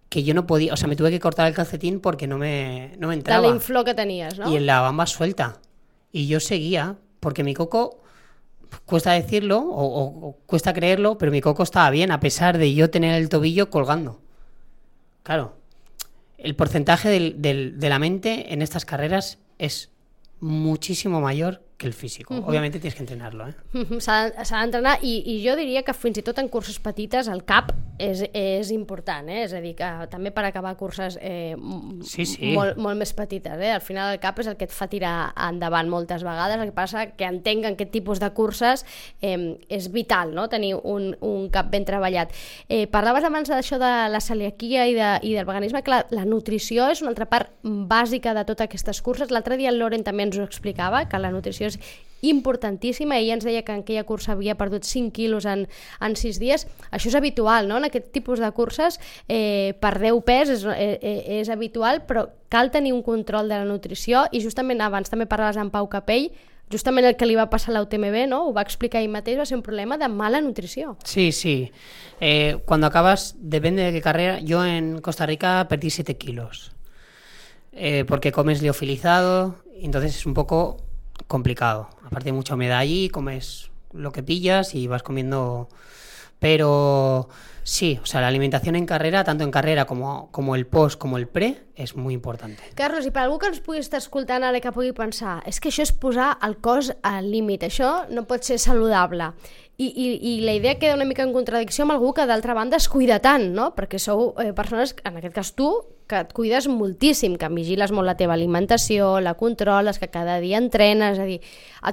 que 0.10 0.24
yo 0.24 0.34
no 0.34 0.46
podía, 0.48 0.74
o 0.74 0.78
sea, 0.78 0.88
me 0.88 0.96
tuve 0.98 1.10
que 1.12 1.20
cortar 1.20 1.46
el 1.48 1.54
calcetín 1.54 2.00
porque 2.02 2.26
no 2.28 2.38
me, 2.38 2.96
no 3.00 3.08
me 3.10 3.14
entraba. 3.16 3.48
l'inflor 3.48 3.84
que 3.86 3.94
tenies, 3.94 4.38
no? 4.40 4.50
Y 4.52 4.56
en 4.58 4.66
la 4.66 4.80
bamba 4.82 5.06
suelta. 5.08 5.58
Y 6.12 6.28
yo 6.28 6.40
seguía, 6.40 6.96
porque 7.20 7.44
mi 7.44 7.54
coco, 7.54 8.02
cuesta 8.86 9.14
decirlo, 9.14 9.60
o, 9.60 9.84
o- 10.30 10.38
cuesta 10.46 10.74
creerlo, 10.74 11.18
pero 11.18 11.32
mi 11.32 11.42
coco 11.42 11.64
estaba 11.64 11.90
bien, 11.90 12.12
a 12.12 12.20
pesar 12.20 12.58
de 12.58 12.74
yo 12.74 12.90
tener 12.90 13.16
el 13.16 13.30
tobillo 13.30 13.70
colgando. 13.70 14.20
Claro. 15.24 15.56
El 16.38 16.56
porcentaje 16.56 17.10
del- 17.10 17.80
de 17.80 17.90
la 17.90 18.00
mente 18.00 18.54
en 18.54 18.62
estas 18.62 18.86
carreras 18.86 19.40
es 19.58 19.90
muchísimo 20.40 21.20
mayor 21.20 21.62
que 21.80 21.88
el 21.88 21.94
físico. 21.94 22.36
Obviamente 22.36 22.78
tienes 22.78 22.94
que 22.94 23.04
entrenarlo, 23.04 23.48
¿eh? 23.48 23.54
Mhm, 23.72 24.02
S'ha 24.04 24.44
s'ha 24.44 24.60
d'entrenar 24.60 25.00
i, 25.02 25.24
i 25.32 25.40
jo 25.46 25.56
diria 25.56 25.82
que 25.88 25.96
fins 25.96 26.20
i 26.20 26.24
tot 26.28 26.38
en 26.38 26.50
curses 26.52 26.78
petites 26.84 27.30
el 27.32 27.46
cap 27.48 27.72
és, 28.00 28.26
és 28.36 28.72
important, 28.76 29.28
eh? 29.32 29.46
és 29.46 29.54
a 29.56 29.62
dir, 29.64 29.72
que 29.80 29.88
també 30.12 30.32
per 30.36 30.44
acabar 30.46 30.76
curses 30.80 31.18
eh, 31.22 31.56
Sí, 32.04 32.26
sí. 32.28 32.52
Molt, 32.56 32.78
molt 32.80 33.00
més 33.00 33.14
petites. 33.16 33.56
Eh? 33.60 33.72
Al 33.72 33.82
final 33.82 34.12
el 34.14 34.20
cap 34.20 34.40
és 34.44 34.50
el 34.52 34.58
que 34.60 34.68
et 34.68 34.76
fa 34.76 34.90
tirar 34.92 35.32
endavant 35.48 35.88
moltes 35.92 36.24
vegades, 36.28 36.60
el 36.60 36.68
que 36.70 36.76
passa 36.76 37.06
que 37.16 37.28
entenc 37.28 37.64
en 37.64 37.78
aquest 37.80 37.96
tipus 37.96 38.20
de 38.20 38.30
curses 38.36 38.84
eh, 39.22 39.56
és 39.72 39.90
vital 39.96 40.36
no? 40.36 40.50
tenir 40.52 40.74
un, 40.84 41.14
un 41.24 41.48
cap 41.50 41.72
ben 41.72 41.88
treballat. 41.88 42.36
Eh, 42.68 42.88
parlaves 42.92 43.24
abans 43.24 43.48
d'això 43.48 43.80
de 43.80 43.94
la 44.12 44.20
celiaquia 44.24 44.84
i, 44.92 45.00
de, 45.00 45.14
i 45.24 45.34
del 45.38 45.48
veganisme, 45.48 45.84
clar, 45.88 46.04
la 46.12 46.28
nutrició 46.28 46.90
és 46.92 47.00
una 47.04 47.16
altra 47.16 47.30
part 47.32 47.56
bàsica 47.64 48.36
de 48.36 48.44
totes 48.44 48.68
aquestes 48.68 49.00
curses. 49.02 49.32
L'altre 49.32 49.56
dia 49.56 49.72
el 49.72 49.80
Loren 49.80 50.04
també 50.04 50.28
ens 50.28 50.40
ho 50.40 50.44
explicava, 50.44 51.06
que 51.08 51.24
la 51.24 51.32
nutrició 51.32 51.69
és 51.70 51.80
importantíssima. 52.22 53.18
Ella 53.18 53.38
ens 53.38 53.46
deia 53.48 53.64
que 53.64 53.72
en 53.72 53.86
aquella 53.86 54.04
cursa 54.04 54.34
havia 54.34 54.58
perdut 54.60 54.84
5 54.84 55.14
quilos 55.16 55.46
en, 55.46 55.68
en 56.02 56.18
6 56.20 56.40
dies. 56.42 56.68
Això 56.92 57.10
és 57.12 57.16
habitual, 57.16 57.70
no? 57.70 57.80
En 57.80 57.88
aquest 57.88 58.12
tipus 58.12 58.44
de 58.44 58.52
curses 58.52 59.00
eh, 59.28 59.76
perdeu 59.80 60.22
pes 60.28 60.52
és, 60.58 60.68
eh, 60.68 61.00
eh, 61.00 61.40
és 61.40 61.50
habitual, 61.50 62.04
però 62.08 62.28
cal 62.50 62.72
tenir 62.72 62.94
un 62.94 63.04
control 63.04 63.48
de 63.48 63.62
la 63.62 63.68
nutrició 63.68 64.28
i 64.32 64.44
justament 64.44 64.82
abans 64.82 65.10
també 65.10 65.30
parlaves 65.30 65.58
amb 65.58 65.72
Pau 65.72 65.88
Capell 65.88 66.32
justament 66.70 67.08
el 67.08 67.16
que 67.18 67.26
li 67.26 67.34
va 67.34 67.50
passar 67.50 67.72
a 67.72 67.80
la 67.80 67.82
UTMB, 67.82 68.28
no? 68.30 68.44
ho 68.48 68.54
va 68.54 68.62
explicar 68.62 69.02
ell 69.02 69.10
mateix, 69.10 69.40
va 69.40 69.46
ser 69.50 69.58
un 69.58 69.64
problema 69.66 69.98
de 69.98 70.08
mala 70.08 70.42
nutrició. 70.42 70.98
Sí, 71.04 71.32
sí. 71.32 71.72
Eh, 72.22 72.60
cuando 72.66 72.88
acabas, 72.88 73.36
depende 73.40 73.82
de 73.82 73.92
qué 73.92 74.02
carrera. 74.02 74.40
Yo 74.40 74.64
en 74.66 75.02
Costa 75.02 75.26
Rica 75.26 75.66
perdí 75.68 75.90
7 75.90 76.18
kilos. 76.18 76.72
Eh, 77.72 78.06
porque 78.08 78.32
comes 78.32 78.62
liofilizado, 78.62 79.56
entonces 79.82 80.16
es 80.16 80.26
un 80.26 80.34
poco 80.34 80.78
complicado. 81.30 81.90
Aparte 82.04 82.34
mucha 82.34 82.56
humedad 82.56 82.80
allí, 82.80 83.08
comes 83.08 83.72
lo 83.94 84.12
que 84.12 84.24
pillas 84.24 84.76
y 84.76 84.88
vas 84.88 85.04
comiendo... 85.04 85.70
Pero 86.40 87.30
sí, 87.70 88.00
o 88.02 88.06
sea, 88.06 88.22
la 88.22 88.28
alimentación 88.28 88.76
en 88.76 88.86
carrera, 88.86 89.24
tanto 89.24 89.44
en 89.44 89.52
carrera 89.52 89.86
como, 89.86 90.30
como 90.32 90.56
el 90.56 90.66
post, 90.66 91.00
como 91.00 91.18
el 91.18 91.28
pre, 91.28 91.66
es 91.76 91.96
muy 91.96 92.14
importante. 92.14 92.64
Carlos, 92.76 93.06
i 93.06 93.14
per 93.14 93.24
algú 93.24 93.38
que 93.40 93.48
ens 93.52 93.62
pugui 93.64 93.80
estar 93.80 94.02
escoltant 94.02 94.44
ara 94.44 94.60
que 94.60 94.74
pugui 94.74 94.92
pensar 94.98 95.40
és 95.48 95.62
que 95.62 95.70
això 95.72 95.86
és 95.86 95.94
posar 95.94 96.34
el 96.46 96.58
cos 96.66 96.92
al 97.06 97.30
límit, 97.32 97.64
això 97.68 98.10
no 98.10 98.26
pot 98.28 98.44
ser 98.44 98.58
saludable. 98.60 99.32
I, 99.80 99.88
i, 99.88 100.08
I 100.34 100.34
la 100.44 100.58
idea 100.58 100.76
queda 100.76 100.98
una 100.98 101.08
mica 101.08 101.24
en 101.24 101.32
contradicció 101.32 101.86
amb 101.86 101.94
algú 101.94 102.12
que 102.12 102.26
d'altra 102.28 102.58
banda 102.58 102.76
es 102.76 102.90
cuida 102.92 103.22
tant, 103.24 103.46
no? 103.56 103.70
Perquè 103.78 104.02
sou 104.02 104.34
eh, 104.42 104.52
persones, 104.52 104.92
en 105.08 105.22
aquest 105.22 105.38
cas 105.38 105.54
tu, 105.56 105.70
que 106.10 106.20
et 106.26 106.34
cuides 106.36 106.68
moltíssim, 106.68 107.38
que 107.40 107.48
vigiles 107.54 107.94
molt 107.96 108.10
la 108.10 108.18
teva 108.20 108.36
alimentació, 108.36 109.20
la 109.24 109.38
controles, 109.40 110.02
que 110.02 110.10
cada 110.12 110.42
dia 110.44 110.60
entrenes, 110.60 111.16
és 111.16 111.24
a 111.24 111.30
dir, 111.30 111.40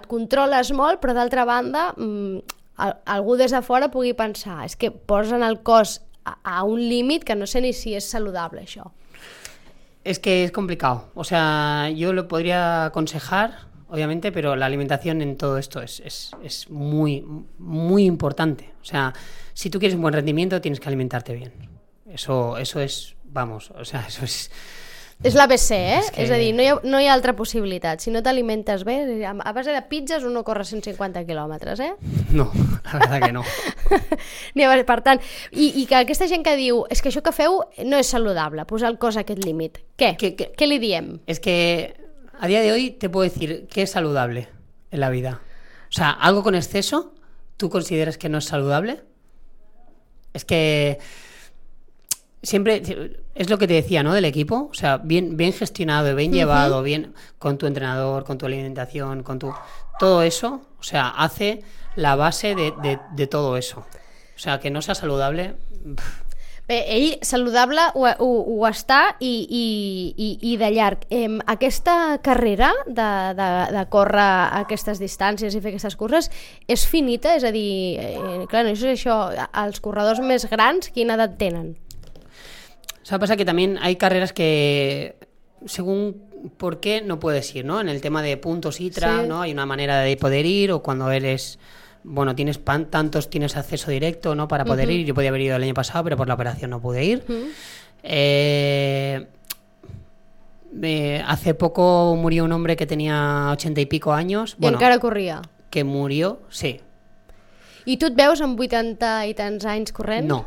et 0.01 0.09
controles 0.11 0.73
molt, 0.75 0.99
però 1.05 1.15
d'altra 1.15 1.45
banda 1.47 1.93
mm, 1.95 2.65
algú 2.77 3.37
des 3.37 3.53
de 3.53 3.63
fora 3.65 3.89
pugui 3.93 4.13
pensar 4.17 4.65
és 4.67 4.77
que 4.77 4.91
posen 4.91 5.43
el 5.43 5.63
cos 5.65 6.01
a, 6.27 6.63
un 6.65 6.81
límit 6.81 7.25
que 7.25 7.37
no 7.37 7.47
sé 7.47 7.63
ni 7.63 7.73
si 7.73 7.95
és 7.95 8.09
saludable 8.11 8.63
això. 8.65 8.91
Es 10.05 10.19
que 10.19 10.45
es 10.45 10.53
complicado. 10.53 11.11
O 11.15 11.25
sea, 11.25 11.91
yo 11.91 12.13
lo 12.13 12.29
podría 12.29 12.85
aconsejar, 12.87 13.67
obviamente, 13.89 14.31
pero 14.31 14.55
la 14.55 14.67
alimentación 14.67 15.23
en 15.23 15.37
todo 15.37 15.59
esto 15.59 15.83
es, 15.83 16.01
es, 16.01 16.31
es 16.43 16.71
muy, 16.71 17.25
muy 17.59 18.05
importante. 18.05 18.73
O 18.83 18.85
sea, 18.85 19.15
si 19.53 19.71
tú 19.71 19.79
quieres 19.79 19.97
un 19.97 20.03
buen 20.03 20.15
rendimiento, 20.15 20.61
tienes 20.61 20.79
que 20.81 20.89
alimentarte 20.89 21.35
bien. 21.35 21.53
Eso, 22.09 22.57
eso 22.59 22.81
es, 22.81 23.17
vamos, 23.25 23.71
o 23.71 23.85
sea, 23.85 24.07
eso 24.07 24.25
es... 24.25 24.51
És 25.25 25.35
l'ABC, 25.35 25.71
eh? 25.73 25.99
És, 25.99 26.05
És 26.05 26.11
que- 26.13 26.23
és 26.25 26.31
a 26.31 26.37
dir, 26.37 26.55
no 26.55 26.63
hi, 26.63 26.67
ha, 26.67 26.75
no 26.85 27.01
hi 27.01 27.07
ha 27.09 27.15
altra 27.15 27.33
possibilitat. 27.35 28.01
Si 28.01 28.11
no 28.11 28.23
t'alimentes 28.23 28.85
bé, 28.85 29.25
a 29.27 29.53
base 29.53 29.73
de 29.73 29.81
pizzas 29.83 30.23
uno 30.25 30.45
corre 30.45 30.65
150 30.65 31.25
quilòmetres, 31.27 31.81
eh? 31.81 31.95
No, 32.33 32.53
la 32.85 32.93
verdad 32.99 33.21
que 33.27 33.33
no. 33.33 33.43
Per 34.87 35.01
tant, 35.03 35.21
i, 35.53 35.73
i 35.83 35.87
que 35.87 35.97
aquesta 35.97 36.29
gent 36.29 36.45
que 36.45 36.55
diu 36.57 36.85
és 36.91 37.01
que 37.03 37.09
això 37.09 37.23
que 37.25 37.33
feu 37.33 37.63
no 37.85 37.97
és 37.97 38.07
saludable, 38.07 38.65
posar 38.67 38.91
el 38.93 38.99
cos 38.99 39.17
a 39.17 39.21
aquest 39.25 39.43
límit. 39.45 39.81
Què? 39.97 40.17
Que- 40.17 40.35
que- 40.37 40.53
Què 40.53 40.67
li 40.69 40.79
diem? 40.79 41.19
Es 41.27 41.41
que 41.41 41.97
a 42.39 42.47
día 42.47 42.61
de 42.61 42.73
hoy 42.73 42.91
te 42.91 43.09
puedo 43.09 43.25
decir 43.25 43.67
que 43.69 43.83
es 43.83 43.91
saludable 43.91 44.49
en 44.91 45.01
la 45.01 45.09
vida. 45.11 45.41
O 45.89 45.93
sea, 45.93 46.11
algo 46.11 46.43
con 46.43 46.55
exceso, 46.55 47.15
¿tú 47.57 47.71
consideras 47.71 48.19
que 48.19 48.29
no 48.29 48.39
es 48.39 48.45
saludable? 48.45 49.03
Es 50.35 50.45
que 50.45 50.99
siempre 52.43 52.83
es 53.37 53.49
lo 53.51 53.59
que 53.59 53.67
te 53.69 53.75
decía, 53.75 54.03
¿no? 54.03 54.13
Del 54.15 54.25
equipo, 54.25 54.69
o 54.71 54.75
sea, 54.75 54.97
bien, 54.99 55.37
bien 55.37 55.53
gestionado, 55.53 56.15
bien 56.17 56.33
llevado, 56.33 56.83
bien 56.83 57.15
con 57.39 57.59
tu 57.59 57.67
entrenador, 57.67 58.25
con 58.25 58.39
tu 58.39 58.47
alimentación, 58.47 59.23
con 59.23 59.39
tu 59.39 59.53
todo 59.99 60.23
eso, 60.23 60.63
o 60.79 60.83
sea, 60.83 61.09
hace 61.09 61.63
la 61.95 62.17
base 62.17 62.55
de, 62.55 62.73
de- 62.83 62.99
de 63.15 63.27
todo 63.27 63.57
eso. 63.57 63.81
O 64.35 64.39
sea, 64.39 64.61
que 64.61 64.71
no 64.71 64.83
sea 64.83 64.95
saludable. 64.95 65.55
Bé, 66.69 66.83
ell 66.97 67.19
saludable 67.23 67.79
ho, 67.95 68.03
ho, 68.19 68.29
ho 68.43 68.67
està 68.67 69.15
i, 69.23 69.47
i, 69.49 69.67
i, 70.19 70.31
i 70.53 70.57
de 70.59 70.71
llarg. 70.75 71.05
Eh, 71.15 71.39
aquesta 71.47 72.19
carrera 72.27 72.73
de, 72.87 73.07
de, 73.39 73.49
de 73.77 73.85
córrer 73.89 74.27
aquestes 74.65 74.99
distàncies 74.99 75.55
i 75.55 75.61
fer 75.63 75.71
aquestes 75.77 75.95
curses 75.97 76.27
és 76.67 76.85
finita? 76.91 77.37
És 77.39 77.47
a 77.47 77.53
dir, 77.55 77.71
eh, 78.03 78.45
clar, 78.51 78.65
no 78.67 78.75
és 78.75 78.83
això, 78.83 79.21
els 79.63 79.79
corredors 79.81 80.19
més 80.27 80.49
grans 80.51 80.91
quina 80.91 81.15
edat 81.15 81.39
tenen? 81.39 81.77
O 83.07 83.09
sea, 83.09 83.21
pasa 83.21 83.37
que 83.37 83.45
también 83.45 83.79
hay 83.81 83.95
carreras 83.95 84.33
que, 84.33 85.15
según 85.65 86.25
por 86.57 86.81
qué, 86.81 87.03
no 87.03 87.21
puedes 87.21 87.55
ir, 87.55 87.65
¿no? 87.65 87.81
En 87.81 87.89
el 87.89 88.01
tema 88.01 88.21
de 88.21 88.37
puntos 88.37 88.81
ITRA, 88.81 89.23
Sí. 89.23 89.29
¿no? 89.29 89.43
Hay 89.43 89.53
una 89.53 89.65
manera 89.65 90.01
de 90.01 90.17
poder 90.17 90.45
ir 90.45 90.73
o 90.73 90.83
cuando 90.83 91.09
eres, 91.13 91.61
bueno, 92.03 92.35
tienes 92.35 92.59
pan- 92.59 92.91
tantos, 92.91 93.31
tienes 93.31 93.57
acceso 93.57 93.93
directo, 93.93 94.35
¿no? 94.35 94.49
Para 94.49 94.65
poder 94.65 94.91
ir. 94.91 95.07
Yo 95.07 95.15
podía 95.15 95.29
haber 95.29 95.43
ido 95.43 95.55
el 95.55 95.63
año 95.63 95.73
pasado, 95.75 96.03
pero 96.03 96.17
por 96.17 96.27
la 96.27 96.35
operación 96.35 96.71
no 96.71 96.81
pude 96.81 97.05
ir. 97.05 97.23
Eh, 98.03 99.25
eh, 100.83 101.23
hace 101.27 101.55
poco 101.55 102.17
murió 102.17 102.43
un 102.45 102.51
hombre 102.51 102.75
que 102.77 102.87
tenía 102.87 103.51
ochenta 103.53 103.81
y 103.81 103.87
pico 103.87 104.13
años. 104.13 104.55
I 104.59 104.63
Bueno, 104.63 104.79
encara 104.79 104.99
corria. 104.99 105.43
que 105.71 105.85
murió, 105.85 106.41
sí. 106.51 106.81
I 107.85 107.99
tu 107.99 108.07
et 108.07 108.17
veus 108.19 108.41
amb 108.43 108.59
80 108.59 109.27
i 109.29 109.35
tants 109.35 109.65
anys 109.65 109.93
corrent? 109.93 110.27
No. 110.27 110.45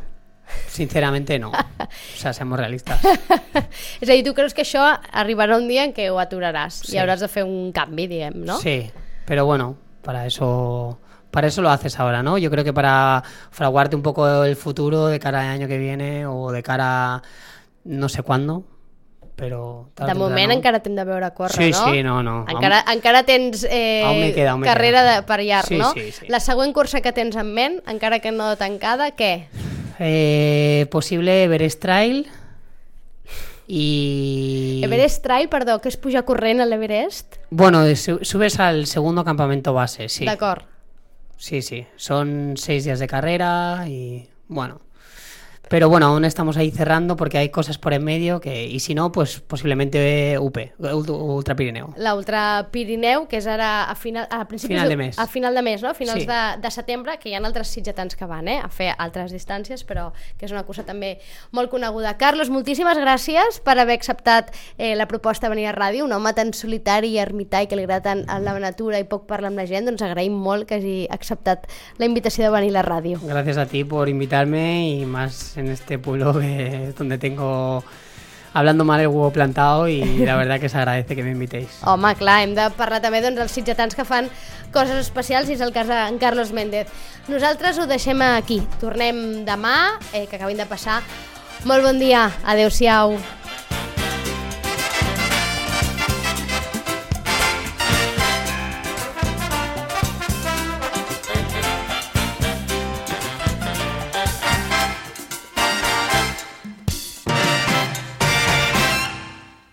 Sinceramente 0.68 1.38
no. 1.38 1.50
O 2.14 2.16
sea, 2.20 2.32
seamos 2.32 2.58
realistas. 2.58 3.00
És 4.00 4.08
a 4.08 4.12
dir, 4.12 4.22
tu 4.24 4.34
creus 4.34 4.54
que 4.54 4.62
això 4.62 4.82
arribarà 5.12 5.56
un 5.56 5.66
dia 5.68 5.82
en 5.84 5.92
què 5.96 6.10
ho 6.12 6.18
aturaràs 6.20 6.82
Sí. 6.84 6.94
i 6.96 7.00
hauràs 7.00 7.20
de 7.24 7.28
fer 7.28 7.42
un 7.44 7.72
canvi, 7.72 8.06
diguem, 8.06 8.36
no? 8.44 8.58
Sí, 8.60 8.90
pero 9.26 9.46
bueno, 9.46 9.76
para 10.02 10.26
eso, 10.26 10.98
para 11.30 11.48
eso 11.48 11.62
lo 11.62 11.70
haces 11.70 11.98
ahora, 11.98 12.22
¿no? 12.22 12.38
Yo 12.38 12.50
creo 12.50 12.62
que 12.64 12.72
para 12.72 13.22
fraguarte 13.50 13.96
un 13.96 14.02
poco 14.02 14.44
el 14.44 14.56
futuro 14.56 15.06
de 15.06 15.18
cara 15.18 15.40
al 15.40 15.48
año 15.48 15.68
que 15.68 15.78
viene 15.78 16.26
o 16.26 16.52
de 16.52 16.62
cara 16.62 17.14
a 17.16 17.22
no 17.84 18.08
sé 18.08 18.22
cuándo, 18.22 18.64
pero 19.36 19.88
De 19.96 20.14
moment 20.14 20.36
temprano- 20.36 20.52
encara 20.52 20.80
t'hem 20.84 20.94
de 20.96 21.04
veure 21.04 21.30
córrer, 21.32 21.56
Sí, 21.56 21.70
no? 21.72 21.84
sí, 21.92 22.02
no, 22.02 22.22
no. 22.22 22.44
Encara, 22.46 22.84
encara 22.92 23.22
tens 23.24 23.66
eh, 23.70 24.32
queda, 24.34 24.58
carrera 24.62 25.00
queda. 25.00 25.14
de, 25.16 25.22
per 25.22 25.40
llarg, 25.40 25.66
Sí, 25.66 25.78
no? 25.78 25.92
sí, 25.94 26.12
sí. 26.12 26.26
La 26.28 26.40
següent 26.40 26.74
cursa 26.74 27.00
que 27.00 27.12
tens 27.12 27.36
en 27.36 27.54
ment, 27.54 27.80
encara 27.88 28.18
que 28.20 28.30
no 28.32 28.54
tancada, 28.56 29.10
què? 29.16 29.48
Eh, 30.02 30.86
posible 30.90 31.44
Everest 31.44 31.78
Trail 31.80 32.26
y... 33.68 34.80
Everest 34.82 35.22
Trail, 35.22 35.48
perdó, 35.48 35.78
que 35.80 35.90
és 35.92 35.96
pujar 36.00 36.24
corrent 36.26 36.62
a 36.62 36.66
l'Everest? 36.66 37.36
Bueno, 37.50 37.84
su- 37.94 38.18
subes 38.24 38.58
al 38.58 38.86
segundo 38.86 39.24
campamento 39.24 39.72
base, 39.74 40.08
sí. 40.08 40.24
D'acord. 40.24 40.64
Sí, 41.36 41.62
sí. 41.62 41.86
Son 41.96 42.56
seis 42.56 42.84
días 42.84 42.98
de 42.98 43.06
carrera 43.06 43.84
y 43.86 44.28
bueno. 44.48 44.80
Pero 45.70 45.88
bueno, 45.88 46.06
aún 46.06 46.24
estamos 46.24 46.56
ahí 46.56 46.72
cerrando 46.72 47.14
porque 47.14 47.38
hay 47.38 47.50
cosas 47.50 47.78
por 47.78 47.92
en 47.92 48.02
medio 48.02 48.40
que, 48.40 48.66
y 48.66 48.80
si 48.80 48.92
no, 48.92 49.12
pues 49.12 49.38
posiblemente 49.38 50.36
UP, 50.36 50.58
Ultra 50.80 51.54
Pirineu. 51.54 51.94
La 51.96 52.16
Ultra 52.16 52.66
Pirineu, 52.72 53.28
que 53.30 53.38
és 53.38 53.46
ara 53.46 53.84
a, 53.86 53.94
final, 53.94 54.26
a 54.34 54.48
principis 54.50 54.74
Final 54.74 54.88
de 54.90 54.96
mes. 54.98 55.16
A 55.16 55.28
final 55.30 55.54
de 55.54 55.62
mes, 55.62 55.80
no? 55.80 55.90
A 55.90 55.94
finals 55.94 56.22
Sí. 56.22 56.26
de, 56.26 56.40
de 56.60 56.70
setembre, 56.74 57.20
que 57.22 57.30
hi 57.30 57.36
ha 57.36 57.38
altres 57.38 57.68
sitgetans 57.70 58.16
que 58.18 58.26
van, 58.26 58.48
eh? 58.50 58.56
A 58.58 58.66
fer 58.68 58.88
altres 58.98 59.30
distàncies, 59.30 59.84
però 59.86 60.08
que 60.40 60.48
és 60.48 60.50
una 60.50 60.64
cosa 60.66 60.82
també 60.82 61.20
molt 61.54 61.70
coneguda. 61.70 62.16
Carlos, 62.18 62.50
moltíssimes 62.50 62.98
gràcies 62.98 63.60
per 63.62 63.78
haver 63.78 63.94
acceptat 63.94 64.50
eh, 64.76 64.96
la 64.98 65.06
proposta 65.06 65.46
de 65.46 65.54
venir 65.54 65.68
a 65.70 65.76
ràdio, 65.76 66.02
un 66.04 66.12
home 66.18 66.34
tan 66.34 66.50
solitari 66.52 67.14
i 67.14 67.22
ermità 67.22 67.62
i 67.62 67.70
que 67.70 67.78
li 67.78 67.86
agrada 67.86 68.02
tant 68.10 68.24
a 68.26 68.40
la 68.42 68.58
natura 68.58 68.98
i 68.98 69.06
poc 69.06 69.28
parlar 69.30 69.52
amb 69.54 69.62
la 69.62 69.68
gent, 69.70 69.86
doncs 69.86 70.02
agraïm 70.02 70.34
molt 70.34 70.66
que 70.66 70.80
hagi 70.82 71.06
acceptat 71.14 71.70
la 72.02 72.10
invitació 72.10 72.42
de 72.42 72.50
venir 72.58 72.74
a 72.74 72.80
la 72.80 72.84
ràdio. 72.90 73.22
Gracias 73.22 73.56
a 73.56 73.66
ti 73.70 73.84
por 73.84 74.08
invitarme 74.08 74.98
y 74.98 75.06
más 75.06 75.56
en 75.60 75.70
este 75.70 75.98
pueblo 75.98 76.38
que 76.40 76.88
es 76.88 76.96
donde 76.96 77.18
tengo 77.18 77.84
hablando 78.52 78.84
mal 78.84 79.00
el 79.00 79.08
huevo 79.08 79.30
plantado 79.30 79.88
y 79.88 80.02
la 80.18 80.36
verdad 80.36 80.58
que 80.60 80.68
se 80.68 80.78
agradece 80.78 81.14
que 81.14 81.22
me 81.22 81.30
invitéis. 81.30 81.68
Home, 81.84 82.14
clar, 82.16 82.42
hem 82.42 82.54
de 82.58 82.68
parlar 82.76 83.00
també 83.04 83.22
doncs, 83.22 83.38
dels 83.38 83.54
sitgetans 83.54 83.94
que 83.94 84.04
fan 84.04 84.30
coses 84.74 84.98
especials 85.06 85.50
i 85.50 85.58
és 85.58 85.64
el 85.64 85.74
cas 85.76 85.90
d'en 85.90 86.18
Carlos 86.22 86.54
Méndez. 86.56 86.90
Nosaltres 87.30 87.78
ho 87.78 87.86
deixem 87.90 88.22
aquí. 88.26 88.62
Tornem 88.82 89.44
demà, 89.46 90.00
eh, 90.12 90.26
que 90.26 90.40
acabin 90.40 90.58
de 90.58 90.66
passar. 90.66 91.02
Molt 91.64 91.84
bon 91.84 92.00
dia. 92.00 92.30
Adéu-siau. 92.44 93.39